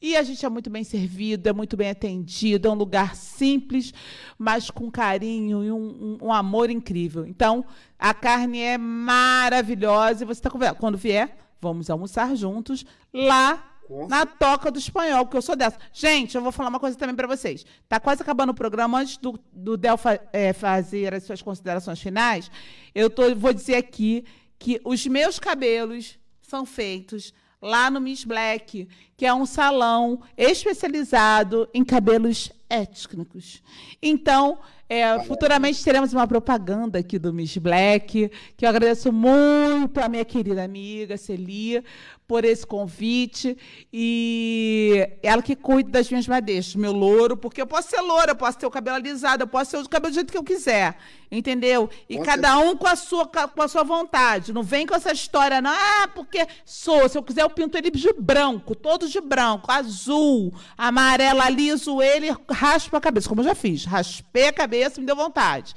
[0.00, 3.94] E a gente é muito bem servido, é muito bem atendido, é um lugar simples,
[4.38, 7.26] mas com carinho e um, um, um amor incrível.
[7.26, 7.64] Então,
[7.98, 13.70] a carne é maravilhosa e você está quando vier, vamos almoçar juntos lá
[14.08, 15.78] na toca do espanhol, porque eu sou dessa.
[15.92, 17.64] Gente, eu vou falar uma coisa também para vocês.
[17.88, 19.00] Tá quase acabando o programa.
[19.00, 22.50] Antes do, do Del fa, é, fazer as suas considerações finais,
[22.94, 24.24] eu tô, vou dizer aqui
[24.58, 28.86] que os meus cabelos são feitos lá no Miss Black,
[29.16, 33.62] que é um salão especializado em cabelos étnicos.
[34.02, 34.58] Então,
[34.88, 40.24] é, futuramente teremos uma propaganda aqui do Miss Black, que eu agradeço muito à minha
[40.24, 41.82] querida amiga Celia
[42.26, 43.56] por esse convite.
[43.92, 48.36] E ela que cuida das minhas madeixas, meu louro, porque eu posso ser loura, eu
[48.36, 50.96] posso ter o cabelo alisado, eu posso ter o cabelo do jeito que eu quiser.
[51.30, 51.90] Entendeu?
[52.08, 54.52] E cada um com a, sua, com a sua vontade.
[54.52, 55.70] Não vem com essa história, não.
[55.70, 57.08] Ah, porque sou.
[57.08, 62.34] Se eu quiser, eu pinto ele de branco, todos de branco, azul, amarelo, aliso ele,
[62.48, 63.84] raspo a cabeça, como eu já fiz.
[63.84, 65.74] Raspei a cabeça, me deu vontade.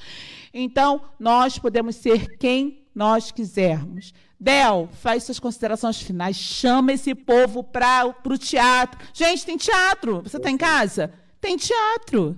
[0.53, 4.13] Então, nós podemos ser quem nós quisermos.
[4.39, 8.99] Del, faz suas considerações finais, chama esse povo para o teatro.
[9.13, 10.21] Gente, tem teatro.
[10.21, 11.11] Você está em casa?
[11.41, 12.37] Tem teatro.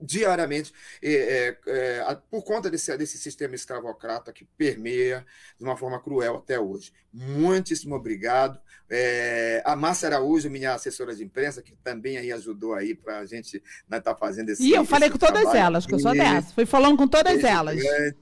[0.00, 0.72] diariamente
[1.02, 5.24] é, é, por conta desse, desse sistema escravocrata que permeia
[5.58, 6.92] de uma forma cruel até hoje.
[7.12, 8.58] Muitíssimo obrigado.
[8.88, 13.26] É, a Márcia Araújo, minha assessora de imprensa, que também aí ajudou aí para a
[13.26, 16.12] gente estar né, tá fazendo esse E eu falei com todas elas, que eu sou
[16.12, 16.52] dessa.
[16.54, 17.76] Fui falando com todas elas.
[17.76, 18.16] Grande.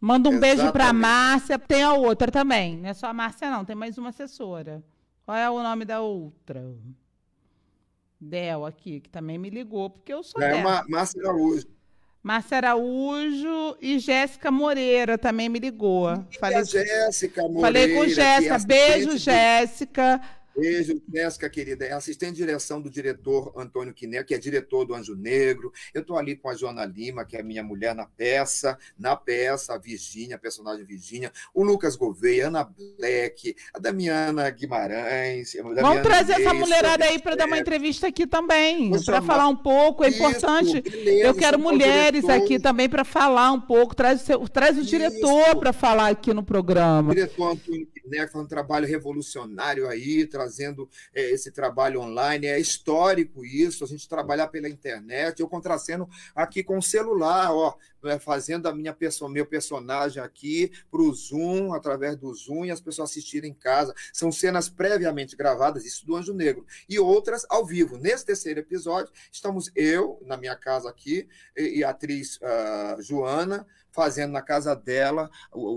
[0.00, 0.56] Manda um Exatamente.
[0.56, 1.58] beijo para a Márcia.
[1.58, 2.78] Tem a outra também.
[2.78, 3.64] Não é só a Márcia, não.
[3.64, 4.82] Tem mais uma assessora.
[5.26, 6.74] Qual é o nome da outra?
[8.20, 10.42] Del aqui, que também me ligou, porque eu sou.
[10.42, 11.66] É uma Márcia Araújo.
[12.22, 16.12] Márcia Araújo e Jéssica Moreira também me ligou.
[16.30, 17.60] E falei, Jéssica Moreira.
[17.60, 18.58] Falei com Jéssica.
[18.58, 20.20] Beijo, Jéssica.
[20.60, 21.86] Beijo, Jéssica, querida.
[21.86, 25.72] É assistente de direção do diretor Antônio Quiné, que é diretor do Anjo Negro.
[25.94, 29.74] Eu estou ali com a Joana Lima, que é minha mulher na peça, na peça,
[29.74, 32.64] a Virgínia, a personagem Virgínia, o Lucas Gouveia, a Ana
[32.98, 35.54] Black, a Damiana Guimarães.
[35.54, 39.56] Damiana Vamos trazer essa mulherada aí para dar uma entrevista aqui também, para falar um
[39.56, 40.04] pouco.
[40.04, 40.82] É importante.
[40.82, 43.94] Beleza, Eu quero mulheres aqui também para falar um pouco.
[43.94, 47.12] Traz o, seu, traz o diretor para falar aqui no programa.
[47.12, 50.49] O diretor Antônio Quiné, que faz um trabalho revolucionário aí, trazendo
[51.14, 52.46] é, esse trabalho online.
[52.46, 55.40] É histórico isso, a gente trabalhar pela internet.
[55.40, 60.72] Eu contraceno aqui com o celular, ó, é, fazendo a minha pessoa, meu personagem aqui
[60.90, 63.94] para o Zoom, através do Zoom, e as pessoas assistirem em casa.
[64.12, 67.98] São cenas previamente gravadas, isso do Anjo Negro, e outras ao vivo.
[67.98, 74.32] Nesse terceiro episódio, estamos eu, na minha casa aqui, e, a atriz uh, Joana, fazendo
[74.32, 75.30] na casa dela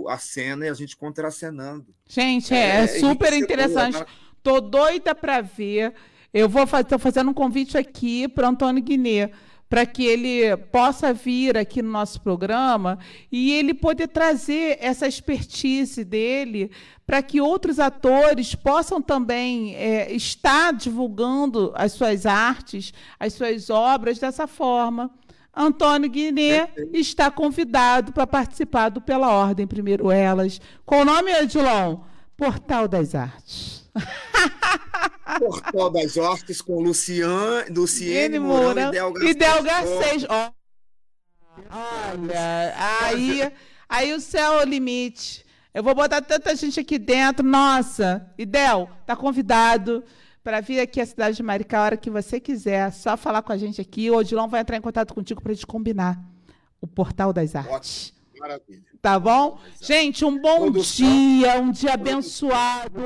[0.07, 1.93] a cena e a gente contracenando.
[2.07, 3.99] Gente, é, é, super interessante.
[3.99, 4.05] Né?
[4.43, 5.93] Tô doida para ver.
[6.33, 9.31] Eu vou fazer, tô fazendo um convite aqui para Antônio Guiné,
[9.69, 12.99] para que ele possa vir aqui no nosso programa
[13.31, 16.69] e ele poder trazer essa expertise dele
[17.07, 24.19] para que outros atores possam também é, estar divulgando as suas artes, as suas obras
[24.19, 25.09] dessa forma.
[25.55, 30.59] Antônio Guiné está convidado para participar do Pela Ordem Primeiro Elas.
[30.83, 31.99] Qual o nome, Edilon?
[32.35, 33.82] Portal das Artes.
[35.39, 38.89] Portal das Artes com Luciane, Luciene Mourão
[39.21, 40.25] e Del Garcês.
[41.69, 43.51] Olha, aí,
[43.87, 45.45] aí o céu é o limite.
[45.73, 47.45] Eu vou botar tanta gente aqui dentro.
[47.45, 50.03] Nossa, Idel, tá convidado
[50.43, 52.91] para vir aqui à cidade de Maricá a hora que você quiser.
[52.91, 54.11] Só falar com a gente aqui.
[54.11, 56.19] O Odilon vai entrar em contato contigo para gente combinar
[56.79, 57.73] o Portal das Artes.
[57.73, 58.23] Ótimo.
[58.39, 58.83] Maravilha.
[59.01, 59.59] Tá bom?
[59.81, 63.01] Gente, um bom dia, um dia abençoado.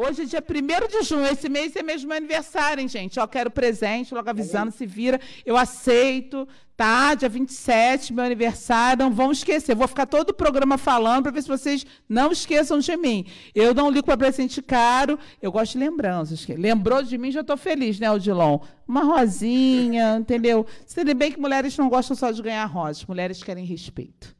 [0.00, 3.18] Hoje é dia 1 de junho, esse mês é mesmo meu aniversário, hein, gente?
[3.18, 5.20] Ó, quero presente, logo avisando, se vira.
[5.44, 6.46] Eu aceito,
[6.76, 7.16] tá?
[7.16, 9.74] Dia 27, meu aniversário, não vão esquecer.
[9.74, 13.26] Vou ficar todo o programa falando para ver se vocês não esqueçam de mim.
[13.52, 16.46] Eu não ligo para presente caro, eu gosto de lembranças.
[16.46, 18.60] Lembrou de mim, já estou feliz, né, Odilon?
[18.86, 20.64] Uma rosinha, entendeu?
[20.86, 24.32] Se bem que mulheres não gostam só de ganhar rosas, mulheres querem respeito.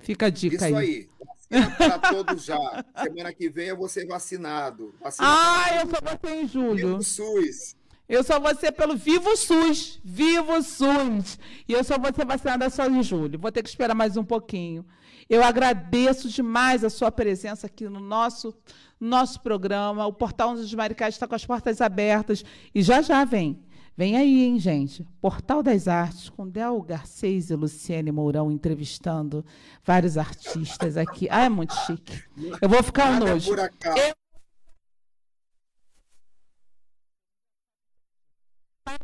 [0.00, 0.74] Fica a dica Isso aí.
[0.74, 1.08] aí
[1.48, 2.84] para todos já.
[3.02, 4.94] Semana que vem eu vou ser vacinado.
[5.18, 6.88] ah, eu só vou ser em julho.
[6.88, 7.76] Vivo SUS.
[8.08, 10.00] Eu só vou ser pelo Vivo SUS.
[10.04, 11.38] Vivo SUS.
[11.68, 13.38] E eu só vou ser vacinada só em julho.
[13.38, 14.86] Vou ter que esperar mais um pouquinho.
[15.28, 18.54] Eu agradeço demais a sua presença aqui no nosso,
[19.00, 20.06] nosso programa.
[20.06, 22.44] O Portal dos Maricás está com as portas abertas.
[22.72, 23.65] E já já vem
[23.96, 25.06] Vem aí, hein, gente?
[25.22, 29.42] Portal das Artes, com Del Garcês e Luciene Mourão entrevistando
[29.82, 31.26] vários artistas aqui.
[31.30, 32.22] Ah, é muito chique.
[32.60, 33.54] Eu vou ficar um nojo.
[33.54, 34.14] Eu...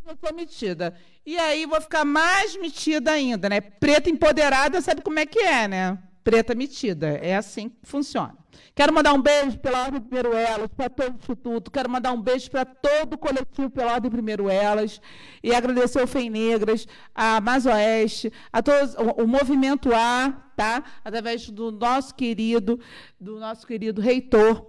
[0.07, 0.95] Eu sou metida.
[1.25, 3.61] E aí vou ficar mais metida ainda, né?
[3.61, 5.99] Preta empoderada, sabe como é que é, né?
[6.23, 7.09] Preta metida.
[7.21, 8.37] É assim que funciona.
[8.75, 11.71] Quero mandar um beijo pela Ordem Primeiro Elas, para todo o Instituto.
[11.71, 15.01] Quero mandar um beijo para todo o coletivo pela Ordem Primeiro Elas.
[15.43, 20.83] E agradecer ao FEM Negras, a Mazoeste, a todos, o, o Movimento A, tá?
[21.05, 22.81] através do nosso querido,
[23.21, 24.67] do nosso querido reitor.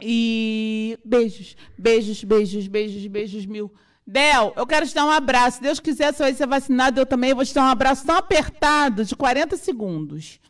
[0.00, 3.72] E beijos, beijos, beijos, beijos, beijos mil.
[4.04, 5.58] Del, eu quero te dar um abraço.
[5.58, 8.16] Se Deus quiser, você vai ser vacinado, eu também vou te dar um abraço tão
[8.16, 10.40] apertado de 40 segundos.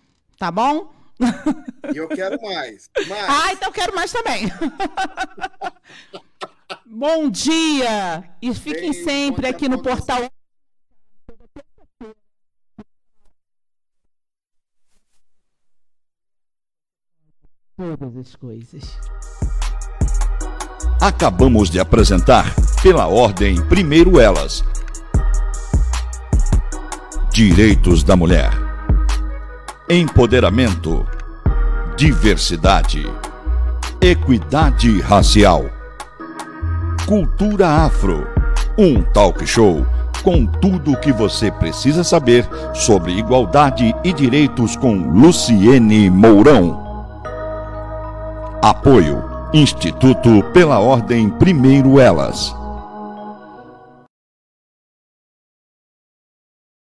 [0.43, 0.93] Tá bom?
[1.95, 2.91] E eu quero mais.
[3.07, 3.27] mais.
[3.29, 4.51] Ah, então eu quero mais também.
[6.85, 8.29] Bom dia!
[8.43, 10.29] E fiquem Bem, sempre aqui no portal.
[17.77, 18.99] Todas as coisas.
[21.01, 24.65] Acabamos de apresentar, pela ordem Primeiro Elas,
[27.31, 28.72] Direitos da Mulher
[29.89, 31.07] empoderamento,
[31.97, 33.05] diversidade,
[34.01, 35.65] equidade racial,
[37.05, 38.27] cultura afro,
[38.79, 39.85] um talk show
[40.23, 46.81] com tudo o que você precisa saber sobre igualdade e direitos com Luciene Mourão.
[48.63, 49.31] Apoio.
[49.53, 52.55] Instituto pela Ordem Primeiro Elas.